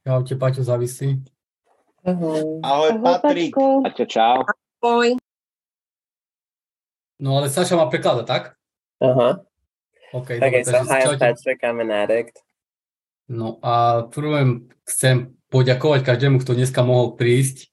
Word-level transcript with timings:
Čaute, 0.00 0.32
Paťo, 0.40 0.64
závisí. 0.64 1.20
Ahoj. 2.08 2.64
Ahoj, 2.64 3.04
Patrik. 3.04 3.52
Paťo, 3.52 4.04
čau. 4.08 4.40
Ahoj. 4.80 5.20
No 7.20 7.36
ale 7.36 7.52
Saša 7.52 7.76
má 7.76 7.84
preklada, 7.92 8.24
tak? 8.24 8.56
Uh-huh. 8.96 9.44
OK, 10.16 10.40
Okay, 10.40 10.64
dobre, 10.64 10.64
so 10.64 10.72
takže 10.88 11.16
hi. 11.16 11.20
Patrick. 11.20 11.60
I'm 11.60 11.84
an 11.84 11.92
addict. 11.92 12.40
No 13.28 13.60
a 13.60 14.08
prvom 14.08 14.72
chcem 14.88 15.36
poďakovať 15.52 16.00
každému, 16.00 16.40
kto 16.40 16.56
dneska 16.56 16.80
mohol 16.80 17.20
prísť. 17.20 17.68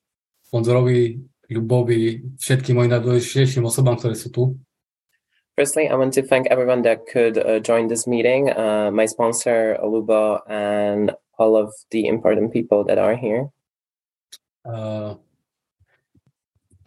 Sponzorovi, 0.52 1.24
Ľubovi, 1.48 2.36
všetkým 2.36 2.76
mojim 2.76 2.92
najdôležitejším 2.92 3.64
osobám, 3.64 3.96
ktoré 3.96 4.20
sú 4.20 4.36
tu. 4.36 4.44
Firstly, 5.56 5.88
I 5.88 5.96
want 5.96 6.12
to 6.20 6.28
thank 6.28 6.52
everyone 6.52 6.84
that 6.84 7.08
could 7.08 7.40
uh, 7.40 7.64
join 7.64 7.88
this 7.88 8.06
meeting, 8.06 8.52
uh, 8.52 8.92
my 8.92 9.08
sponsor, 9.08 9.80
Aluba, 9.80 10.44
and 10.46 11.16
all 11.38 11.56
of 11.56 11.74
the 11.92 12.08
important 12.08 12.52
people 12.52 12.84
that 12.86 12.98
are 12.98 13.16
here. 13.16 13.50
Uh, 14.66 15.16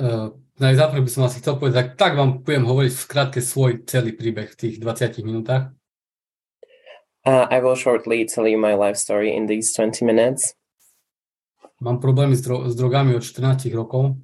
uh, 0.02 0.28
najzáprv 0.60 1.00
by 1.00 1.10
som 1.10 1.24
asi 1.24 1.40
chcel 1.40 1.56
povedať, 1.56 1.96
tak, 1.96 2.18
vám 2.18 2.44
budem 2.44 2.68
hovoriť 2.68 2.92
v 2.92 3.04
skratke 3.08 3.40
svoj 3.40 3.86
celý 3.88 4.12
príbeh 4.12 4.52
v 4.52 4.58
tých 4.58 4.74
20 4.82 5.24
minútach. 5.24 5.72
Uh, 7.24 7.44
I 7.52 7.60
will 7.60 7.76
shortly 7.76 8.24
tell 8.24 8.48
you 8.48 8.56
my 8.56 8.72
life 8.76 8.96
story 8.96 9.32
in 9.32 9.44
these 9.44 9.72
20 9.76 10.04
minutes. 10.04 10.56
Mám 11.80 12.00
problémy 12.00 12.36
s, 12.36 12.44
dro- 12.44 12.68
s 12.68 12.76
drogami 12.76 13.16
od 13.16 13.24
14 13.24 13.72
rokov. 13.72 14.16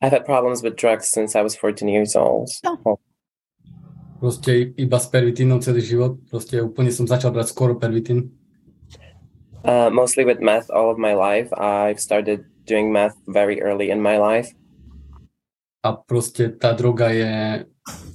I've 0.00 0.12
had 0.12 0.24
problems 0.24 0.64
with 0.64 0.76
drugs 0.76 1.08
since 1.08 1.36
I 1.36 1.42
was 1.44 1.56
14 1.56 1.88
years 1.88 2.16
old. 2.16 2.48
Proste 4.20 4.72
iba 4.76 4.96
s 5.00 5.08
pervitínom 5.08 5.60
celý 5.60 5.84
život. 5.84 6.20
Proste 6.28 6.60
úplne 6.60 6.92
som 6.92 7.04
začal 7.04 7.32
brať 7.32 7.52
skoro 7.52 7.76
pervitín. 7.76 8.32
Uh, 9.64 9.88
mostly 9.88 10.24
with 10.24 10.40
meth 10.40 10.68
all 10.70 10.90
of 10.92 10.98
my 10.98 11.14
life. 11.14 11.48
I've 11.56 11.98
started 12.00 12.44
doing 12.68 12.92
meth 12.92 13.16
very 13.26 13.62
early 13.62 13.90
in 13.90 14.00
my 14.02 14.18
life. 14.20 14.52
A 15.84 15.92
proste 15.96 16.52
tá 16.60 16.72
droga 16.72 17.08
je, 17.12 17.64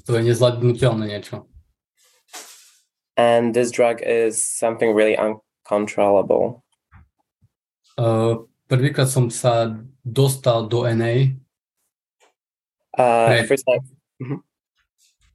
to 0.05 0.17
je 0.17 0.21
nezvládnutelné 0.25 1.05
niečo. 1.09 1.45
And 3.17 3.53
this 3.53 3.69
drug 3.69 4.01
is 4.01 4.37
something 4.41 4.93
really 4.93 5.17
uncontrollable. 5.17 6.61
Uh, 7.97 8.45
prvýkrát 8.69 9.09
som 9.09 9.29
sa 9.33 9.73
dostal 10.05 10.69
do 10.69 10.85
NA. 10.85 11.33
Uh, 12.97 13.27
Right. 13.29 13.47
First 13.49 13.65
time, 13.65 13.83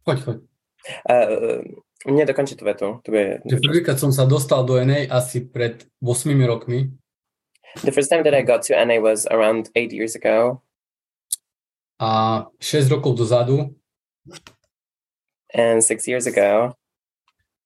Choď, 0.04 0.18
choď. 0.20 0.38
uh, 1.10 1.62
nie 2.06 2.27
dokończę 2.27 2.56
tu 2.56 2.64
wetu. 2.64 3.00
To 3.05 3.12
Že 3.44 3.60
prvýkrát 3.60 3.98
som 4.00 4.12
sa 4.12 4.27
dostal 4.27 4.64
do 4.66 4.77
NA 4.84 5.08
asi 5.08 5.41
pred 5.41 5.86
8 6.02 6.46
rokmi. 6.46 6.92
The 7.84 7.92
first 7.92 8.11
time 8.11 8.22
that 8.22 8.34
I 8.34 8.44
got 8.44 8.62
to 8.69 8.74
NA 8.86 9.00
was 9.00 9.27
around 9.27 9.70
eight 9.74 9.92
years 9.92 10.14
ago, 10.14 10.62
A 11.98 12.44
6 12.61 12.88
rokov 12.91 13.16
dozadu 13.16 13.74
and 15.55 15.83
six 15.83 16.06
years 16.06 16.27
ago, 16.27 16.74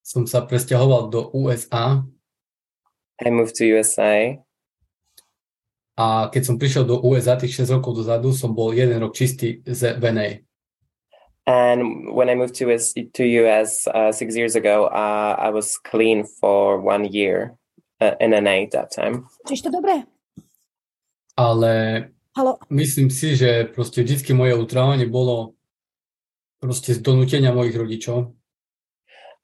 som 0.04 0.24
sa 0.28 0.44
presťahoval 0.44 1.10
do 1.10 1.30
USA 1.32 2.04
I 3.24 3.30
moved 3.30 3.56
to 3.56 3.64
USA. 3.66 4.38
a 5.98 6.30
keď 6.30 6.42
som 6.46 6.56
prišiel 6.62 6.86
do 6.86 7.02
USA 7.02 7.34
tých 7.34 7.58
6 7.58 7.82
rokov 7.82 7.98
dozadu, 8.06 8.30
som 8.30 8.54
bol 8.54 8.70
jeden 8.70 9.02
rok 9.02 9.18
čistý 9.18 9.66
z 9.66 9.98
NA. 9.98 10.46
And 11.48 12.12
when 12.12 12.28
I 12.28 12.34
moved 12.34 12.60
to 12.60 12.68
US, 12.68 12.92
to 12.92 13.24
US 13.24 13.88
uh, 13.88 14.12
six 14.12 14.36
years 14.36 14.54
ago, 14.54 14.84
uh, 14.92 15.34
I 15.38 15.48
was 15.48 15.78
clean 15.80 16.24
for 16.24 16.78
one 16.78 17.08
year 17.08 17.56
uh, 18.04 18.20
in 18.20 18.36
NA 18.36 18.68
at 18.68 18.76
that 18.76 18.92
time. 18.92 19.24
Čiže 19.48 19.72
to 19.72 19.80
dobré? 19.80 20.04
Ale 21.40 22.04
Halo. 22.36 22.60
myslím 22.68 23.08
si, 23.08 23.32
že 23.32 23.64
proste 23.64 24.04
vždycky 24.04 24.36
moje 24.36 24.60
utrávanie 24.60 25.08
bolo 25.08 25.56
proste 26.60 26.92
z 26.92 27.00
donútenia 27.00 27.56
mojich 27.56 27.80
rodičov. 27.80 28.36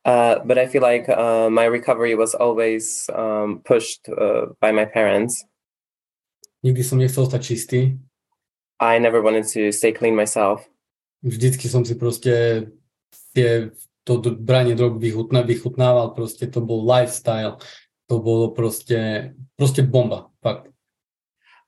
Uh, 0.05 0.45
but 0.45 0.61
I 0.61 0.69
feel 0.69 0.84
like 0.84 1.09
uh, 1.09 1.49
my 1.49 1.65
recovery 1.65 2.12
was 2.12 2.37
always 2.37 3.09
um, 3.17 3.65
pushed 3.65 4.05
uh, 4.12 4.53
by 4.61 4.77
my 4.77 4.84
parents. 4.84 5.41
Nikdy 6.61 6.84
som 6.84 7.00
nechcel 7.00 7.25
stať 7.25 7.41
čistý. 7.41 7.97
I 8.77 9.00
never 9.00 9.25
wanted 9.25 9.49
to 9.56 9.73
stay 9.73 9.97
clean 9.97 10.12
myself. 10.12 10.69
Vždycky 11.25 11.73
som 11.73 11.89
si 11.89 11.97
proste 11.97 12.69
tie, 13.33 13.73
to 14.05 14.21
branie 14.37 14.77
drog 14.77 15.01
vychutná, 15.01 15.41
vychutnával, 15.41 16.12
proste 16.12 16.45
to 16.53 16.61
bol 16.61 16.85
lifestyle. 16.85 17.57
To 18.12 18.21
bolo 18.21 18.53
proste, 18.53 19.33
proste 19.57 19.81
bomba, 19.81 20.29
fakt. 20.45 20.69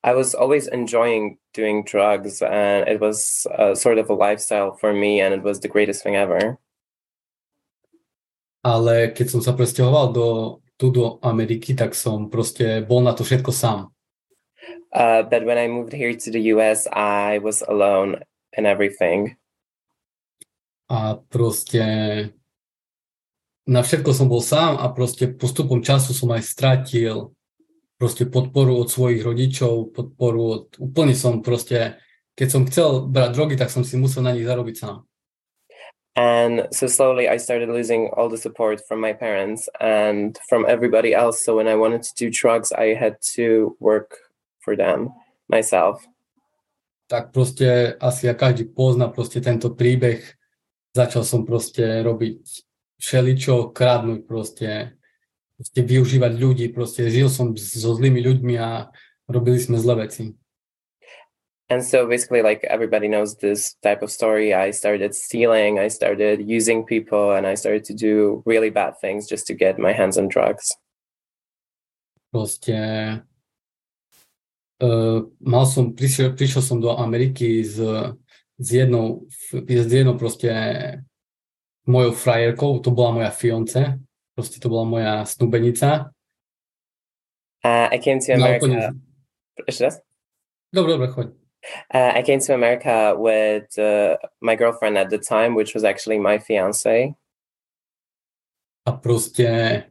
I 0.05 0.12
was 0.15 0.37
always 0.37 0.69
enjoying 0.69 1.39
doing 1.53 1.83
drugs, 1.83 2.43
and 2.43 2.87
it 2.87 3.00
was 3.00 3.47
uh, 3.59 3.75
sort 3.75 3.99
of 3.99 4.06
a 4.09 4.15
lifestyle 4.15 4.77
for 4.77 4.93
me, 4.93 5.21
and 5.21 5.34
it 5.34 5.43
was 5.43 5.59
the 5.59 5.69
greatest 5.73 6.05
thing 6.05 6.15
ever. 6.15 6.61
Ale 8.62 9.11
keď 9.11 9.27
som 9.31 9.41
sa 9.43 9.56
presťahoval 9.56 10.12
do, 10.12 10.27
tu 10.78 10.93
do 10.93 11.19
Ameriky, 11.25 11.75
tak 11.75 11.97
som 11.97 12.31
proste 12.31 12.84
bol 12.87 13.03
na 13.03 13.17
to 13.17 13.25
všetko 13.25 13.50
sám. 13.50 13.91
Uh, 14.93 15.27
but 15.27 15.43
when 15.43 15.59
I 15.59 15.67
moved 15.67 15.93
here 15.93 16.15
to 16.15 16.28
the 16.31 16.55
US, 16.55 16.87
I 16.93 17.43
was 17.43 17.67
alone 17.67 18.23
in 18.55 18.67
everything. 18.67 19.34
A 20.87 21.19
proste 21.19 21.83
na 23.67 23.83
všetko 23.83 24.11
som 24.15 24.31
bol 24.31 24.39
sám 24.39 24.79
a 24.79 24.87
proste 24.95 25.27
postupom 25.27 25.83
času 25.83 26.15
som 26.15 26.31
aj 26.31 26.47
stratil 26.47 27.35
proste 27.99 28.29
podporu 28.29 28.79
od 28.79 28.89
svojich 28.93 29.25
rodičov, 29.25 29.91
podporu 29.91 30.41
od, 30.47 30.65
úplne 30.79 31.17
som 31.17 31.43
proste, 31.43 31.99
keď 32.39 32.49
som 32.49 32.63
chcel 32.69 33.09
brať 33.09 33.31
drogy, 33.35 33.55
tak 33.59 33.73
som 33.73 33.83
si 33.83 33.99
musel 33.99 34.23
na 34.23 34.37
nich 34.37 34.47
zarobiť 34.47 34.77
sám. 34.79 35.03
And 36.17 36.65
so 36.73 36.89
slowly 36.89 37.29
I 37.29 37.37
started 37.37 37.69
losing 37.69 38.09
all 38.17 38.33
the 38.33 38.41
support 38.41 38.81
from 38.89 39.05
my 39.05 39.13
parents 39.13 39.69
and 39.81 40.33
from 40.49 40.65
everybody 40.65 41.13
else. 41.13 41.45
So 41.45 41.57
when 41.61 41.69
I 41.69 41.77
wanted 41.77 42.09
to 42.09 42.13
do 42.17 42.33
drugs, 42.33 42.73
I 42.73 42.97
had 42.97 43.21
to 43.37 43.77
work 43.81 44.17
for 44.65 44.77
them 44.77 45.13
myself. 45.49 46.01
Tak 47.07 47.37
proste 47.37 47.95
asi 48.01 48.27
ja 48.27 48.35
každý 48.35 48.73
pozná 48.73 49.13
proste 49.13 49.45
tento 49.45 49.77
príbeh. 49.77 50.25
Začal 50.97 51.29
som 51.29 51.45
proste 51.45 51.84
robiť 52.01 52.41
všeličo, 52.97 53.77
kradnúť 53.77 54.25
proste, 54.25 54.97
proste 55.61 55.81
využívať 55.84 56.33
ľudí, 56.41 56.67
proste 56.73 57.12
žil 57.12 57.29
som 57.29 57.53
so 57.53 57.93
zlými 57.93 58.25
ľuďmi 58.25 58.57
a 58.57 58.89
robili 59.29 59.61
sme 59.61 59.77
zlé 59.77 60.09
veci. 60.09 60.33
And 61.69 61.83
so 61.83 62.06
basically, 62.06 62.43
like 62.47 62.62
everybody 62.71 63.09
knows 63.11 63.37
this 63.43 63.75
type 63.83 64.01
of 64.01 64.11
story. 64.15 64.55
I 64.55 64.71
started 64.71 65.15
stealing, 65.19 65.83
I 65.83 65.89
started 65.91 66.47
using 66.47 66.87
people, 66.87 67.35
and 67.35 67.45
I 67.45 67.59
started 67.59 67.83
to 67.91 67.95
do 67.95 68.43
really 68.47 68.71
bad 68.71 68.95
things 69.03 69.27
just 69.27 69.51
to 69.51 69.55
get 69.55 69.77
my 69.77 69.93
hands 69.93 70.17
on 70.17 70.31
drugs. 70.31 70.79
Proste 72.31 72.79
uh, 74.79 75.19
mal 75.43 75.65
som, 75.67 75.91
prišiel, 75.91 76.39
prišiel 76.39 76.62
som 76.62 76.79
do 76.79 76.95
Ameriky 76.95 77.67
s, 77.67 77.83
s 78.59 78.69
jednou, 78.72 79.27
s 79.69 79.93
jednou 79.93 80.19
proste 80.19 80.49
mojou 81.87 82.12
frajerkou, 82.12 82.78
to 82.78 82.91
bola 82.91 83.11
moja 83.12 83.31
fiance, 83.31 83.99
proste 84.34 84.61
to 84.61 84.69
bola 84.69 84.84
moja 84.84 85.25
snúbenica. 85.25 86.11
Uh, 87.65 87.89
I 87.93 87.99
came 87.99 88.19
to 88.21 88.33
No, 88.37 88.44
America. 88.44 88.67
úplne- 88.67 88.91
Ešte 89.67 89.83
raz? 89.84 89.94
Dobre, 90.75 90.93
dobre, 90.93 91.09
choď. 91.09 91.27
Uh, 91.91 92.12
I 92.15 92.22
came 92.22 92.39
to 92.39 92.55
America 92.55 93.15
with 93.19 93.67
uh, 93.78 94.15
my 94.41 94.55
girlfriend 94.55 94.99
at 94.99 95.11
the 95.11 95.19
time, 95.19 95.55
which 95.56 95.75
was 95.75 95.83
actually 95.83 96.19
my 96.19 96.38
fiance. 96.38 97.15
A 98.87 98.93
proste 98.93 99.91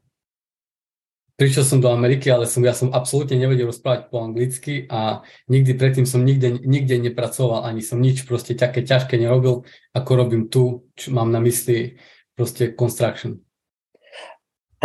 prišiel 1.35 1.63
som 1.67 1.79
do 1.83 1.91
Ameriky, 1.91 2.31
ale 2.31 2.47
som, 2.47 2.63
ja 2.63 2.71
som 2.71 2.95
absolútne 2.95 3.35
nevedel 3.35 3.67
rozprávať 3.67 4.07
po 4.07 4.23
anglicky 4.23 4.87
a 4.87 5.23
nikdy 5.51 5.75
predtým 5.75 6.07
som 6.07 6.23
nikde, 6.23 6.63
nikde 6.63 6.95
nepracoval, 6.99 7.67
ani 7.67 7.83
som 7.83 7.99
nič 7.99 8.23
proste 8.23 8.55
také 8.55 8.87
ťažké 8.87 9.19
nerobil, 9.19 9.67
ako 9.91 10.11
robím 10.15 10.47
tu, 10.47 10.87
čo 10.95 11.11
mám 11.11 11.29
na 11.29 11.43
mysli 11.43 11.99
proste 12.35 12.71
construction. 12.75 13.43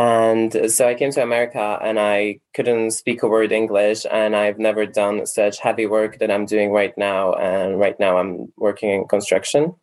And 0.00 0.70
so 0.70 0.88
I 0.88 0.94
came 0.94 1.12
to 1.12 1.23
America 1.23 1.76
and 1.82 2.00
I 2.00 2.41
couldn't 2.55 2.93
speak 2.93 3.23
a 3.23 3.29
word 3.29 3.53
English, 3.53 4.06
and 4.08 4.35
I've 4.35 4.58
never 4.58 4.87
done 4.87 5.26
such 5.26 5.61
heavy 5.61 5.85
work 5.85 6.19
that 6.19 6.31
I'm 6.31 6.46
doing 6.46 6.73
right 6.73 6.96
now. 6.96 7.35
And 7.35 7.79
right 7.79 7.99
now 8.00 8.17
I'm 8.17 8.49
working 8.56 8.91
in 8.91 9.05
construction. 9.08 9.76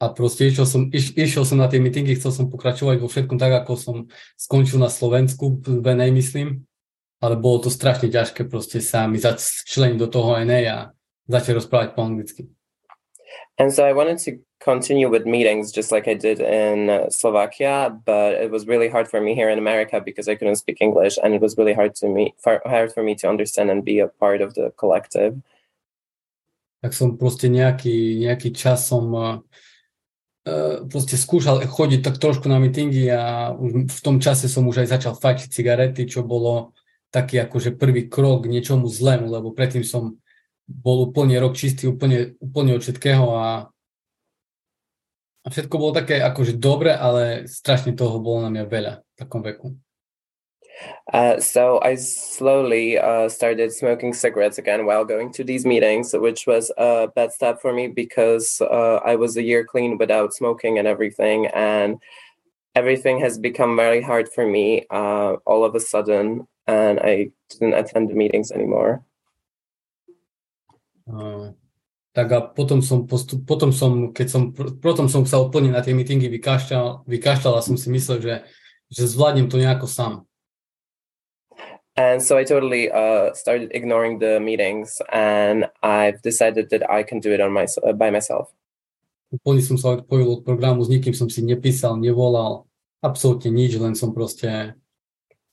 A 0.00 0.08
proste 0.08 0.48
išiel 0.48 0.64
som, 0.64 0.88
iš, 0.88 1.12
išiel 1.12 1.44
som 1.44 1.60
na 1.60 1.68
tie 1.68 1.76
meetingy, 1.76 2.16
chcel 2.16 2.32
som 2.32 2.48
pokračovať 2.48 3.04
vo 3.04 3.08
všetkom 3.12 3.36
tak, 3.36 3.52
ako 3.52 3.72
som 3.76 3.96
skončil 4.40 4.80
na 4.80 4.88
Slovensku, 4.88 5.60
v 5.60 5.84
NA 5.92 6.08
myslím, 6.16 6.64
ale 7.20 7.36
bolo 7.36 7.68
to 7.68 7.70
strašne 7.70 8.08
ťažké 8.08 8.48
proste 8.48 8.80
sa 8.80 9.04
mi 9.04 9.20
začleniť 9.20 10.00
do 10.00 10.08
toho 10.08 10.40
NA 10.40 10.60
a 10.72 10.78
začať 11.28 11.60
rozprávať 11.60 11.88
po 11.92 12.00
anglicky. 12.00 12.48
And 13.60 13.68
so 13.68 13.84
I 13.84 13.92
wanted 13.92 14.18
to 14.24 14.40
continue 14.64 15.08
with 15.08 15.28
meetings 15.28 15.68
just 15.68 15.92
like 15.92 16.08
I 16.08 16.16
did 16.16 16.40
in 16.40 16.88
uh, 16.88 17.12
Slovakia, 17.12 17.92
but 17.92 18.40
it 18.40 18.50
was 18.50 18.64
really 18.66 18.88
hard 18.88 19.04
for 19.04 19.20
me 19.20 19.36
here 19.36 19.52
in 19.52 19.60
America 19.60 20.00
because 20.00 20.28
I 20.28 20.34
couldn't 20.34 20.56
speak 20.56 20.80
English, 20.80 21.20
and 21.20 21.36
it 21.36 21.44
was 21.44 21.60
really 21.60 21.76
hard 21.76 21.94
to 22.00 22.08
me 22.08 22.32
hard 22.44 22.92
for 22.92 23.04
me 23.04 23.14
to 23.20 23.28
understand 23.28 23.68
and 23.70 23.84
be 23.84 24.00
a 24.00 24.08
part 24.08 24.40
of 24.40 24.56
the 24.56 24.72
collective. 24.80 25.36
Tak 26.80 26.96
som 26.96 27.20
proste 27.20 27.52
nejaký, 27.52 28.24
nejaký 28.24 28.56
čas 28.56 28.88
som 28.88 29.12
uh, 29.12 29.36
proste 30.88 31.20
skúšal 31.20 31.60
chodiť 31.68 32.00
tak 32.00 32.16
trošku 32.16 32.48
na 32.48 32.56
meetingy 32.56 33.12
a 33.12 33.52
už 33.52 33.92
v 33.92 34.00
tom 34.00 34.16
čase 34.24 34.48
som 34.48 34.64
už 34.64 34.84
aj 34.84 34.88
začal 34.96 35.14
fajčiť 35.16 35.48
cigarety, 35.52 36.08
čo 36.08 36.24
bolo 36.24 36.72
taký 37.12 37.42
akože 37.42 37.76
prvý 37.76 38.06
krok 38.06 38.46
k 38.46 38.52
niečomu 38.54 38.86
zlému, 38.88 39.28
lebo 39.28 39.52
predtým 39.52 39.84
som 39.84 40.16
bol 40.70 41.10
úplne 41.10 41.36
rok 41.42 41.58
čistý, 41.58 41.90
úplne, 41.90 42.38
úplne 42.38 42.78
od 42.78 42.82
všetkého 42.86 43.26
a, 43.34 43.66
a 45.42 45.46
všetko 45.50 45.74
bolo 45.74 45.92
také 45.92 46.22
akože 46.22 46.56
dobre, 46.56 46.94
ale 46.94 47.50
strašne 47.50 47.92
toho 47.98 48.22
bolo 48.22 48.46
na 48.46 48.50
mňa 48.54 48.64
veľa 48.70 48.92
v 49.02 49.14
takom 49.18 49.42
veku. 49.42 49.74
Uh, 51.12 51.40
so 51.40 51.80
I 51.82 51.96
slowly 51.96 52.98
uh, 52.98 53.28
started 53.28 53.72
smoking 53.72 54.14
cigarettes 54.14 54.58
again 54.58 54.86
while 54.86 55.04
going 55.04 55.32
to 55.32 55.44
these 55.44 55.66
meetings, 55.66 56.12
which 56.14 56.46
was 56.46 56.70
a 56.78 57.08
bad 57.14 57.32
step 57.32 57.60
for 57.60 57.72
me 57.72 57.88
because 57.88 58.60
uh, 58.60 59.00
I 59.04 59.16
was 59.16 59.36
a 59.36 59.42
year 59.42 59.64
clean 59.64 59.98
without 59.98 60.32
smoking 60.34 60.78
and 60.78 60.86
everything, 60.86 61.46
and 61.46 61.98
everything 62.74 63.20
has 63.20 63.38
become 63.38 63.76
very 63.76 64.00
hard 64.00 64.28
for 64.28 64.46
me 64.46 64.86
uh, 64.90 65.34
all 65.44 65.64
of 65.64 65.74
a 65.74 65.80
sudden, 65.80 66.46
and 66.66 67.00
I 67.00 67.30
didn't 67.50 67.74
attend 67.74 68.08
the 68.08 68.14
meetings 68.14 68.52
anymore. 68.52 69.02
Tak 72.10 72.28
a 72.30 72.40
potom 72.42 72.82
som, 72.82 73.06
postup, 73.06 73.46
potom 73.46 73.70
som, 73.70 74.10
keď 74.14 74.26
som, 74.30 74.42
potom 74.54 75.06
som 75.06 75.22
sa 75.26 75.42
úplne 75.42 75.74
na 75.74 75.82
tie 75.82 75.94
meetingy 75.94 76.26
vykašľal, 76.26 77.06
vykašľal 77.06 77.54
a 77.58 77.62
som 77.62 77.78
si 77.78 77.90
myslel, 77.90 78.18
že, 78.22 78.34
že 78.90 79.10
zvládnem 79.10 79.46
to 79.50 79.58
nejako 79.58 79.86
sám. 79.86 80.29
And 81.96 82.22
so 82.22 82.38
I 82.38 82.44
totally 82.44 82.90
uh, 82.90 83.34
started 83.34 83.72
ignoring 83.74 84.20
the 84.20 84.38
meetings, 84.40 85.02
and 85.12 85.66
I've 85.82 86.22
decided 86.22 86.70
that 86.70 86.88
I 86.88 87.02
can 87.02 87.20
do 87.20 87.32
it 87.32 87.40
on 87.40 87.52
my, 87.52 87.66
uh, 87.82 87.92
by 87.92 88.10
myself. 88.10 88.54
Úplne 89.30 89.62
som 89.62 89.78
sa 89.78 89.94
odpojil 89.94 90.26
od 90.26 90.42
programu, 90.42 90.82
s 90.82 90.90
nikým 90.90 91.14
som 91.14 91.30
si 91.30 91.42
nepísal, 91.46 91.94
nevolal, 91.98 92.66
absolútne 92.98 93.54
nič, 93.54 93.78
len 93.78 93.94
som 93.94 94.10
proste, 94.10 94.74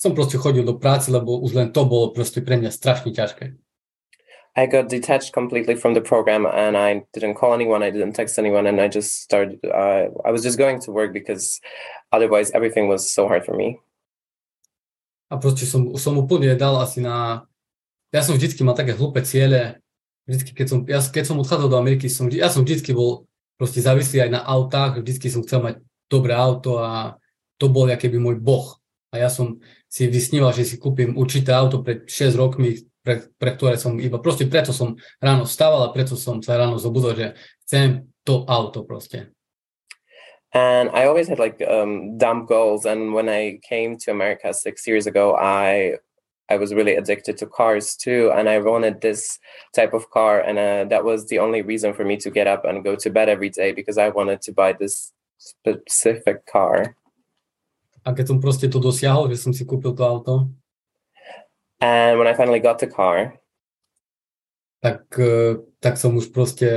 som 0.02 0.18
proste 0.18 0.42
chodil 0.42 0.66
do 0.66 0.82
práce, 0.82 1.14
lebo 1.14 1.38
už 1.42 1.54
len 1.54 1.70
to 1.70 1.86
bolo 1.86 2.10
proste 2.10 2.42
pre 2.42 2.58
mňa 2.58 2.74
strašne 2.74 3.14
ťažké. 3.14 3.54
I 4.58 4.66
got 4.66 4.90
detached 4.90 5.34
completely 5.38 5.78
from 5.78 5.94
the 5.94 6.02
program 6.02 6.50
and 6.50 6.74
I 6.76 7.06
didn't 7.14 7.36
call 7.38 7.54
anyone, 7.54 7.86
I 7.86 7.94
didn't 7.94 8.18
text 8.18 8.42
anyone, 8.42 8.66
and 8.66 8.82
I 8.82 8.90
just 8.90 9.22
started. 9.22 9.62
Uh, 9.62 10.10
I 10.26 10.34
was 10.34 10.42
just 10.42 10.58
going 10.58 10.82
to 10.82 10.92
work 10.92 11.14
because 11.14 11.62
otherwise 12.10 12.50
everything 12.58 12.90
was 12.90 13.06
so 13.06 13.28
hard 13.30 13.46
for 13.46 13.54
me. 13.54 13.78
A 15.28 15.36
proste 15.36 15.68
som, 15.68 15.96
som 16.00 16.16
úplne 16.16 16.56
dal 16.56 16.80
asi 16.80 17.04
na... 17.04 17.48
Ja 18.16 18.24
som 18.24 18.40
vždycky 18.40 18.64
mal 18.64 18.76
také 18.76 18.96
hlúpe 18.96 19.20
ciele. 19.28 19.84
Vždycky, 20.24 20.52
keď 20.56 20.68
som, 20.68 20.80
ja, 20.88 21.00
keď 21.04 21.24
som 21.28 21.40
odchádzal 21.44 21.70
do 21.72 21.80
Ameriky, 21.80 22.08
som, 22.08 22.32
ja 22.32 22.48
som 22.48 22.64
vždycky 22.64 22.96
bol 22.96 23.28
proste 23.60 23.84
závislý 23.84 24.28
aj 24.28 24.32
na 24.32 24.42
autách. 24.48 25.04
Vždycky 25.04 25.28
som 25.28 25.44
chcel 25.44 25.60
mať 25.60 25.76
dobré 26.08 26.32
auto 26.32 26.80
a 26.80 27.20
to 27.60 27.68
bol 27.68 27.90
by 27.90 28.20
môj 28.20 28.40
boh. 28.40 28.80
A 29.12 29.24
ja 29.24 29.30
som 29.32 29.60
si 29.88 30.08
vysníval, 30.08 30.52
že 30.52 30.68
si 30.68 30.76
kúpim 30.76 31.16
určité 31.16 31.56
auto 31.56 31.84
pred 31.84 32.04
6 32.08 32.36
rokmi, 32.36 32.76
pre, 33.04 33.24
pre 33.40 33.56
ktoré 33.56 33.80
som 33.80 33.96
iba, 33.96 34.20
proste 34.20 34.44
preto 34.52 34.76
som 34.76 35.00
ráno 35.24 35.48
vstával 35.48 35.88
a 35.88 35.94
preto 35.96 36.20
som 36.20 36.44
sa 36.44 36.60
ráno 36.60 36.76
zobudol, 36.76 37.16
že 37.16 37.28
chcem 37.64 38.12
to 38.28 38.44
auto 38.44 38.84
proste. 38.84 39.32
And 40.54 40.90
I 40.92 41.06
always 41.06 41.28
had 41.28 41.40
like 41.40 41.62
um, 41.68 42.18
dumb 42.18 42.46
goals. 42.46 42.86
And 42.86 43.14
when 43.14 43.30
I 43.30 43.60
came 43.68 43.98
to 44.00 44.12
America 44.12 44.54
six 44.54 44.88
years 44.88 45.06
ago, 45.06 45.36
I 45.36 45.98
I 46.50 46.56
was 46.56 46.74
really 46.74 46.96
addicted 46.96 47.38
to 47.40 47.46
cars 47.46 47.96
too, 47.96 48.32
and 48.34 48.48
I 48.48 48.60
wanted 48.60 49.02
this 49.02 49.38
type 49.76 49.92
of 49.92 50.10
car, 50.12 50.40
and 50.40 50.56
uh, 50.58 50.86
that 50.88 51.04
was 51.04 51.28
the 51.28 51.40
only 51.40 51.62
reason 51.62 51.94
for 51.94 52.06
me 52.06 52.16
to 52.24 52.32
get 52.32 52.48
up 52.48 52.64
and 52.64 52.86
go 52.86 52.96
to 52.96 53.10
bed 53.10 53.28
every 53.28 53.50
day 53.50 53.74
because 53.74 53.98
I 53.98 54.08
wanted 54.16 54.42
to 54.48 54.54
buy 54.54 54.72
this 54.72 55.12
specific 55.38 56.48
car. 56.48 56.96
A 58.08 58.16
keď 58.16 58.32
som 58.32 58.40
proste 58.40 58.72
to 58.72 58.80
dosiahol, 58.80 59.28
že 59.28 59.44
som 59.44 59.52
si 59.52 59.68
kúpil 59.68 59.92
to 59.92 60.04
auto, 60.08 60.48
And 61.80 62.18
when 62.18 62.28
I 62.28 62.34
finally 62.34 62.60
got 62.60 62.80
the 62.80 62.88
car, 62.88 63.38
tak, 64.82 65.06
uh, 65.20 65.62
tak 65.78 65.98
som 66.02 66.18
už 66.18 66.34
proste 66.34 66.70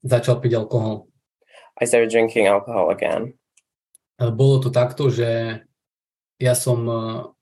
začal 0.00 0.40
piť 0.40 0.56
alkohol. 0.56 1.11
I 1.82 1.84
started 1.84 2.14
drinking 2.14 2.46
alcohol 2.46 2.94
again. 2.94 3.34
Bolo 4.22 4.62
to 4.62 4.70
takto, 4.70 5.10
že 5.10 5.58
ja 6.38 6.54
som, 6.54 6.78
uh, 6.86 7.34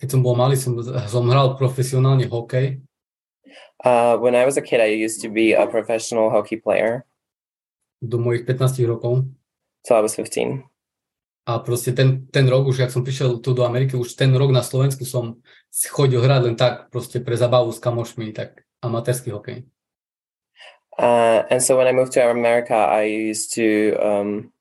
keď 0.00 0.08
som 0.16 0.20
bol 0.24 0.32
malý, 0.32 0.56
som, 0.56 0.80
som 1.12 1.28
hral 1.28 1.60
profesionálne 1.60 2.24
hokej. 2.24 2.80
Uh, 3.84 4.16
when 4.16 4.32
I 4.32 4.48
was 4.48 4.56
a 4.56 4.64
kid, 4.64 4.80
I 4.80 4.96
used 4.96 5.20
to 5.20 5.28
be 5.28 5.52
a 5.52 5.68
professional 5.68 6.32
hockey 6.32 6.56
player. 6.56 7.04
Do 8.00 8.16
mojich 8.16 8.48
15 8.48 8.80
rokov. 8.88 9.28
So 9.84 9.92
I 9.92 10.00
was 10.00 10.16
15. 10.16 10.64
A 11.44 11.58
proste 11.60 11.92
ten, 11.92 12.24
ten 12.32 12.48
rok, 12.48 12.70
už 12.70 12.86
jak 12.86 12.94
som 12.94 13.04
prišiel 13.04 13.42
tu 13.42 13.52
do 13.52 13.66
Ameriky, 13.66 13.98
už 13.98 14.14
ten 14.14 14.32
rok 14.32 14.54
na 14.54 14.62
Slovensku 14.62 15.04
som 15.04 15.42
chodil 15.90 16.22
hrať 16.22 16.40
len 16.48 16.56
tak, 16.56 16.88
proste 16.88 17.18
pre 17.20 17.34
zabavu 17.34 17.74
s 17.74 17.82
kamošmi, 17.82 18.32
tak 18.32 18.62
amatérsky 18.80 19.34
hokej. 19.34 19.66
Uh, 20.98 21.42
and 21.50 21.62
so 21.62 21.76
when 21.76 21.86
I 21.86 21.92
moved 21.92 22.12
to 22.12 22.30
America, 22.30 22.74
I 22.74 23.04
used 23.04 23.54
to 23.54 23.96
um, 23.96 24.52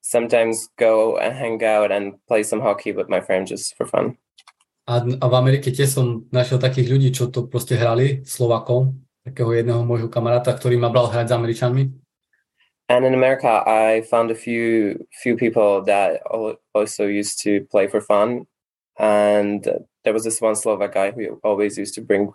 sometimes 0.00 0.68
go 0.78 1.18
and 1.18 1.34
hang 1.34 1.62
out 1.64 1.90
and 1.90 2.14
play 2.26 2.42
some 2.42 2.60
hockey 2.60 2.92
with 2.92 3.08
my 3.08 3.20
friends 3.20 3.50
just 3.50 3.74
for 3.76 3.86
fun. 3.86 4.18
A, 4.86 4.98
a 4.98 5.26
v 5.30 5.34
Amerike 5.38 5.70
tiež 5.70 5.94
som 5.94 6.26
našiel 6.34 6.58
takých 6.58 6.90
ľudí, 6.90 7.08
čo 7.14 7.30
to 7.30 7.46
proste 7.46 7.78
hrali, 7.78 8.26
takého 9.22 9.50
jedného 9.54 9.86
môjho 9.86 10.10
kamaráta, 10.10 10.50
ktorý 10.50 10.74
ma 10.74 10.90
bral 10.90 11.06
hrať 11.06 11.30
s 11.30 11.34
Američanmi. 11.38 12.02
and 12.92 13.04
in 13.04 13.14
America, 13.14 13.62
I 13.66 14.02
found 14.02 14.30
a 14.30 14.34
few 14.34 15.06
few 15.22 15.36
people 15.36 15.82
that 15.84 16.20
also 16.74 17.06
used 17.06 17.40
to 17.44 17.64
play 17.70 17.86
for 17.86 18.00
fun, 18.00 18.46
and 18.98 19.64
there 20.04 20.12
was 20.12 20.24
this 20.24 20.40
one 20.40 20.56
Slovak 20.56 20.92
guy 20.92 21.10
who 21.10 21.40
always 21.42 21.78
used 21.78 21.94
to 21.94 22.02
bring 22.02 22.32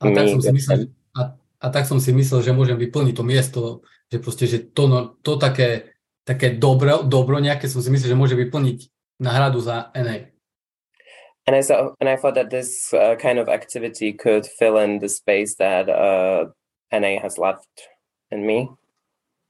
a 0.00 0.04
me. 0.06 0.14
Tak 0.16 0.28
som 0.32 0.40
si 0.40 0.52
myslel, 0.56 0.80
a, 1.16 1.36
a 1.60 1.66
tak 1.68 1.84
som 1.84 2.00
si 2.00 2.10
myslel, 2.16 2.40
že 2.40 2.56
môžem 2.56 2.80
vyplniť 2.80 3.14
to 3.14 3.24
miesto, 3.24 3.60
že 4.08 4.18
proste, 4.18 4.44
že 4.48 4.58
to, 4.72 4.88
no, 4.88 4.98
to 5.20 5.36
také, 5.36 5.94
také 6.24 6.56
dobro, 6.56 7.04
dobro 7.04 7.36
nejaké 7.38 7.68
som 7.68 7.84
si 7.84 7.92
myslel, 7.92 8.16
že 8.16 8.20
môže 8.20 8.36
vyplniť 8.36 8.78
nahradu 9.20 9.60
za 9.60 9.92
NA. 9.92 10.32
And 11.48 11.56
I 11.56 11.62
saw, 11.64 11.92
and 12.00 12.08
I 12.08 12.16
thought 12.16 12.36
that 12.36 12.48
this 12.48 12.92
uh, 12.92 13.16
kind 13.16 13.38
of 13.38 13.48
activity 13.48 14.12
could 14.12 14.46
fill 14.46 14.76
in 14.80 15.00
the 15.00 15.08
space 15.08 15.56
that 15.56 15.88
uh, 15.88 16.48
NA 16.92 17.20
has 17.20 17.38
left 17.38 17.68
in 18.30 18.46
me 18.46 18.80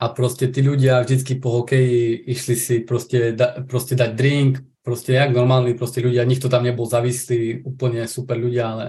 a 0.00 0.07
proste 0.09 0.49
tí 0.49 0.64
ľudia 0.64 1.05
vždycky 1.05 1.37
po 1.37 1.61
hokeji 1.61 2.25
išli 2.25 2.57
si 2.57 2.75
proste, 2.81 3.37
da, 3.37 3.61
proste 3.61 3.93
dať 3.93 4.11
drink, 4.17 4.64
proste 4.81 5.12
jak 5.12 5.29
normálni 5.29 5.76
proste 5.76 6.00
ľudia, 6.00 6.25
nikto 6.25 6.49
tam 6.49 6.64
nebol 6.64 6.88
závislý, 6.88 7.61
úplne 7.69 8.09
super 8.09 8.40
ľudia, 8.40 8.64
ale 8.73 8.87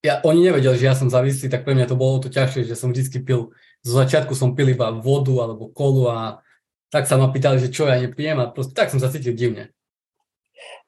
ja, 0.00 0.24
oni 0.24 0.48
nevedeli, 0.48 0.76
že 0.80 0.88
ja 0.88 0.96
som 0.96 1.12
závislý, 1.12 1.52
tak 1.52 1.68
pre 1.68 1.76
mňa 1.76 1.92
to 1.92 1.96
bolo 1.96 2.24
to 2.24 2.32
ťažšie, 2.32 2.64
že 2.64 2.76
som 2.76 2.92
vždycky 2.92 3.20
pil, 3.20 3.52
zo 3.84 3.92
začiatku 3.92 4.32
som 4.32 4.56
pil 4.56 4.72
iba 4.72 4.88
vodu 4.96 5.32
alebo 5.44 5.68
kolu 5.68 6.08
a 6.08 6.40
tak 6.88 7.04
sa 7.04 7.20
ma 7.20 7.28
pýtali, 7.28 7.60
že 7.60 7.72
čo 7.72 7.86
ja 7.86 8.00
nepijem 8.00 8.40
a 8.40 8.50
proste 8.50 8.72
tak 8.72 8.88
som 8.88 8.98
sa 8.98 9.12
cítil 9.12 9.36
divne. 9.36 9.70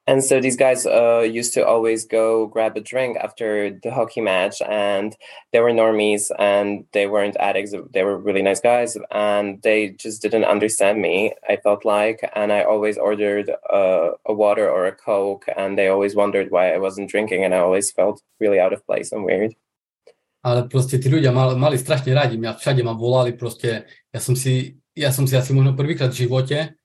And 0.06 0.25
so 0.25 0.40
these 0.40 0.56
guys 0.56 0.85
uh, 0.85 1.21
used 1.21 1.54
to 1.54 1.64
always 1.64 2.04
go 2.04 2.47
grab 2.47 2.76
a 2.76 2.80
drink 2.80 3.16
after 3.16 3.78
the 3.82 3.90
hockey 3.90 4.21
match 4.21 4.61
and 4.68 5.14
they 5.52 5.61
were 5.61 5.71
normies 5.71 6.30
and 6.38 6.85
they 6.92 7.06
weren't 7.06 7.37
addicts 7.38 7.73
they 7.92 8.02
were 8.02 8.18
really 8.18 8.42
nice 8.42 8.61
guys 8.61 8.97
and 9.12 9.62
they 9.62 9.90
just 9.90 10.21
didn't 10.21 10.44
understand 10.44 11.00
me 11.00 11.32
i 11.49 11.56
felt 11.56 11.85
like. 11.85 12.18
And 12.35 12.52
i 12.52 12.62
always 12.62 12.99
ordered 12.99 13.50
uh, 13.73 14.11
a 14.26 14.35
water 14.35 14.68
or 14.68 14.87
a 14.87 14.92
coke 14.92 15.47
and 15.56 15.78
they 15.78 15.88
always 15.88 16.16
wondered 16.16 16.50
why 16.50 16.75
i 16.75 16.78
wasn't 16.78 17.11
drinking 17.11 17.44
and 17.44 17.54
i 17.54 17.59
always 17.59 17.92
felt 17.92 18.23
really 18.40 18.59
out 18.59 18.73
of 18.73 18.85
place 18.87 19.12
and 19.12 19.25
weird. 19.25 19.54
Ale 20.42 20.66
proste 20.66 20.99
tí 20.99 21.06
ľudia 21.06 21.30
mali, 21.30 21.54
mali 21.54 21.78
strašne 21.78 22.11
radi 22.18 22.35
mňa, 22.35 22.59
všade 22.59 22.82
ma 22.82 22.99
volali 22.99 23.30
proste, 23.38 23.87
ja 24.11 24.18
som 24.18 24.35
si, 24.35 24.75
ja 24.90 25.14
som 25.14 25.23
si 25.23 25.38
asi 25.38 25.54
možno 25.54 25.78
prvýkrát 25.78 26.11
v 26.11 26.26
živote 26.26 26.81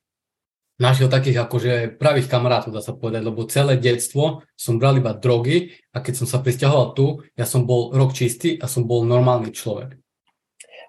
našiel 0.78 1.10
takých 1.10 1.46
akože 1.46 1.74
pravých 1.98 2.30
kamarátov, 2.30 2.74
dá 2.74 2.82
sa 2.82 2.94
povedať, 2.94 3.22
lebo 3.26 3.50
celé 3.50 3.82
detstvo 3.82 4.46
som 4.54 4.78
bral 4.78 4.98
iba 5.02 5.14
drogy 5.14 5.74
a 5.94 6.02
keď 6.02 6.24
som 6.24 6.28
sa 6.30 6.42
pristahoval 6.42 6.94
tu, 6.94 7.22
ja 7.34 7.50
som 7.50 7.66
bol 7.66 7.90
rok 7.94 8.14
čistý 8.14 8.62
a 8.62 8.70
som 8.70 8.86
bol 8.86 9.02
normálny 9.06 9.50
človek. 9.50 9.98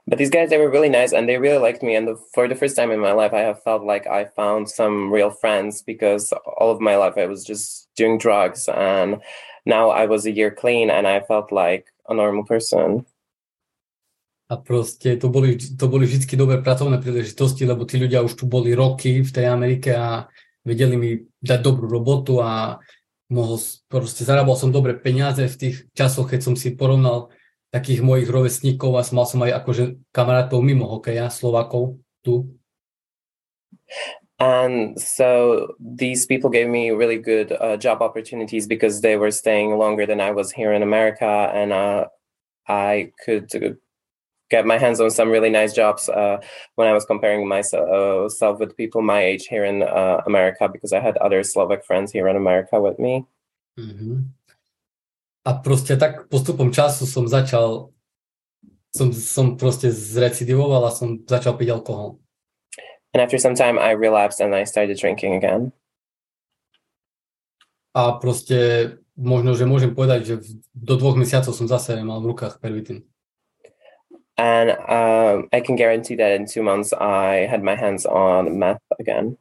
But 0.08 0.16
these 0.16 0.32
guys, 0.32 0.48
they 0.48 0.56
were 0.56 0.72
really 0.72 0.88
nice 0.88 1.12
and 1.12 1.28
they 1.28 1.36
really 1.36 1.60
liked 1.60 1.82
me. 1.82 1.94
And 1.94 2.08
the, 2.08 2.16
for 2.32 2.48
the 2.48 2.56
first 2.56 2.76
time 2.76 2.90
in 2.90 2.98
my 2.98 3.12
life, 3.12 3.34
I 3.34 3.44
have 3.44 3.62
felt 3.62 3.84
like 3.84 4.06
I 4.06 4.24
found 4.24 4.70
some 4.70 5.12
real 5.12 5.28
friends 5.28 5.82
because 5.84 6.32
all 6.32 6.72
of 6.72 6.80
my 6.80 6.96
life 6.96 7.18
I 7.18 7.26
was 7.26 7.44
just 7.44 7.92
doing 7.94 8.16
drugs. 8.16 8.72
And 8.72 9.20
now 9.66 9.90
I 9.90 10.06
was 10.06 10.24
a 10.24 10.32
year 10.32 10.50
clean 10.50 10.88
and 10.88 11.06
I 11.06 11.20
felt 11.20 11.52
like 11.52 11.92
a 12.08 12.14
normal 12.14 12.44
person. 12.44 13.04
A 14.48 14.54
proste 14.56 15.20
to 15.20 15.28
boli, 15.28 15.60
to 15.60 15.86
boli 15.92 16.08
vždy 16.08 16.24
dobré 16.32 16.64
pracovné 16.64 16.96
príležitosti, 17.04 17.68
lebo 17.68 17.84
tí 17.84 18.00
ľudia 18.00 18.24
už 18.24 18.32
tu 18.32 18.44
boli 18.48 18.72
roky 18.72 19.20
v 19.20 19.28
tej 19.28 19.44
Amerike 19.44 19.92
a 19.92 20.24
vedeli 20.64 20.96
mi 20.96 21.10
dať 21.44 21.60
dobrú 21.60 21.84
robotu 21.84 22.40
a 22.40 22.80
mohol, 23.28 23.60
proste 23.92 24.24
zarábal 24.24 24.56
som 24.56 24.72
dobre 24.72 24.96
peniaze 24.96 25.44
v 25.44 25.56
tých 25.60 25.76
časoch, 25.92 26.32
keď 26.32 26.40
som 26.40 26.54
si 26.56 26.72
porovnal 26.72 27.28
takých 27.68 28.00
mojich 28.00 28.32
rovesníkov 28.32 28.96
a 28.96 29.04
mal 29.12 29.28
som 29.28 29.44
aj 29.44 29.52
akože 29.60 29.84
kamarátov 30.16 30.64
mimo 30.64 30.88
hokeja, 30.88 31.28
Slovakov 31.28 32.00
tu. 32.24 32.56
And 34.40 34.96
so 34.96 35.74
these 35.76 36.24
people 36.24 36.48
gave 36.48 36.70
me 36.70 36.88
really 36.94 37.18
good 37.18 37.52
uh, 37.52 37.76
job 37.76 38.00
opportunities 38.00 38.64
because 38.64 39.02
they 39.02 39.18
were 39.18 39.34
staying 39.34 39.76
longer 39.76 40.06
than 40.06 40.22
I 40.22 40.30
was 40.30 40.52
here 40.52 40.72
in 40.72 40.80
America, 40.80 41.50
and 41.52 41.72
uh, 41.74 42.06
I 42.64 43.12
could 43.20 43.50
get 44.50 44.66
my 44.66 44.78
hands 44.78 45.00
on 45.00 45.10
some 45.10 45.30
really 45.30 45.50
nice 45.50 45.72
jobs 45.72 46.08
uh, 46.08 46.40
when 46.74 46.88
I 46.88 46.92
was 46.92 47.04
comparing 47.04 47.46
myself 47.46 48.32
uh, 48.40 48.54
with 48.58 48.76
people 48.76 49.02
my 49.02 49.22
age 49.22 49.46
here 49.46 49.64
in 49.64 49.82
uh, 49.82 50.22
America 50.26 50.68
because 50.68 50.92
I 50.92 51.00
had 51.00 51.16
other 51.18 51.42
Slovak 51.42 51.84
friends 51.84 52.12
here 52.12 52.28
in 52.28 52.36
America 52.36 52.80
with 52.80 52.98
me. 52.98 53.24
Mm-hmm. 53.78 54.32
A 55.44 55.52
proste 55.64 55.96
tak 55.96 56.28
postupom 56.28 56.72
času 56.72 57.08
som 57.08 57.24
začal, 57.24 57.88
som, 58.92 59.12
som 59.12 59.56
proste 59.56 59.88
zrecidivoval 59.92 60.88
a 60.88 60.92
som 60.92 61.20
začal 61.24 61.56
piť 61.56 61.72
alkohol. 61.72 62.20
And 63.14 63.24
after 63.24 63.38
some 63.40 63.56
time 63.56 63.80
I 63.80 63.96
relapsed 63.96 64.40
and 64.40 64.52
I 64.52 64.64
started 64.64 65.00
drinking 65.00 65.36
again. 65.36 65.72
A 67.96 68.20
proste 68.20 68.92
možno, 69.16 69.56
že 69.56 69.64
môžem 69.64 69.96
povedať, 69.96 70.20
že 70.22 70.34
do 70.76 70.94
dvoch 71.00 71.16
mesiacov 71.16 71.56
som 71.56 71.66
zase 71.66 71.96
mal 72.04 72.20
v 72.20 72.30
rukách 72.30 72.60
pervitin. 72.60 73.08
And 74.38 74.70
um, 74.70 75.48
I 75.52 75.60
can 75.60 75.74
guarantee 75.74 76.14
that 76.14 76.32
in 76.32 76.46
two 76.46 76.62
months 76.62 76.94
I 76.94 77.50
had 77.50 77.62
my 77.62 77.74
hands 77.74 78.06
on 78.06 78.58
meth 78.58 78.80
again. 78.98 79.36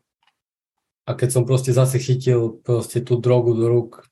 A 1.08 1.16
keď 1.16 1.30
som 1.32 1.48
proste 1.48 1.72
zase 1.72 2.01
chytil 2.01 2.60
proste 2.66 3.00
tú 3.00 3.22
drogu 3.22 3.56
do 3.56 3.70
rúk, 3.70 4.04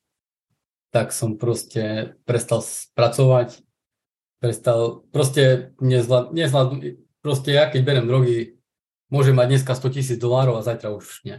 tak 0.94 1.12
som 1.12 1.36
proste 1.36 2.16
prestal 2.24 2.64
spracovať, 2.64 3.60
prestal, 4.40 5.04
proste 5.12 5.76
nezvlád, 5.76 6.32
nezvlád, 6.32 6.80
proste 7.20 7.52
ja 7.52 7.68
keď 7.68 7.82
berem 7.84 8.06
drogy, 8.08 8.56
môžem 9.12 9.36
mať 9.36 9.58
dneska 9.58 9.76
100 9.76 9.92
tisíc 9.92 10.16
dolárov 10.16 10.56
a 10.56 10.64
zajtra 10.64 10.94
už 10.94 11.26
nie. 11.28 11.36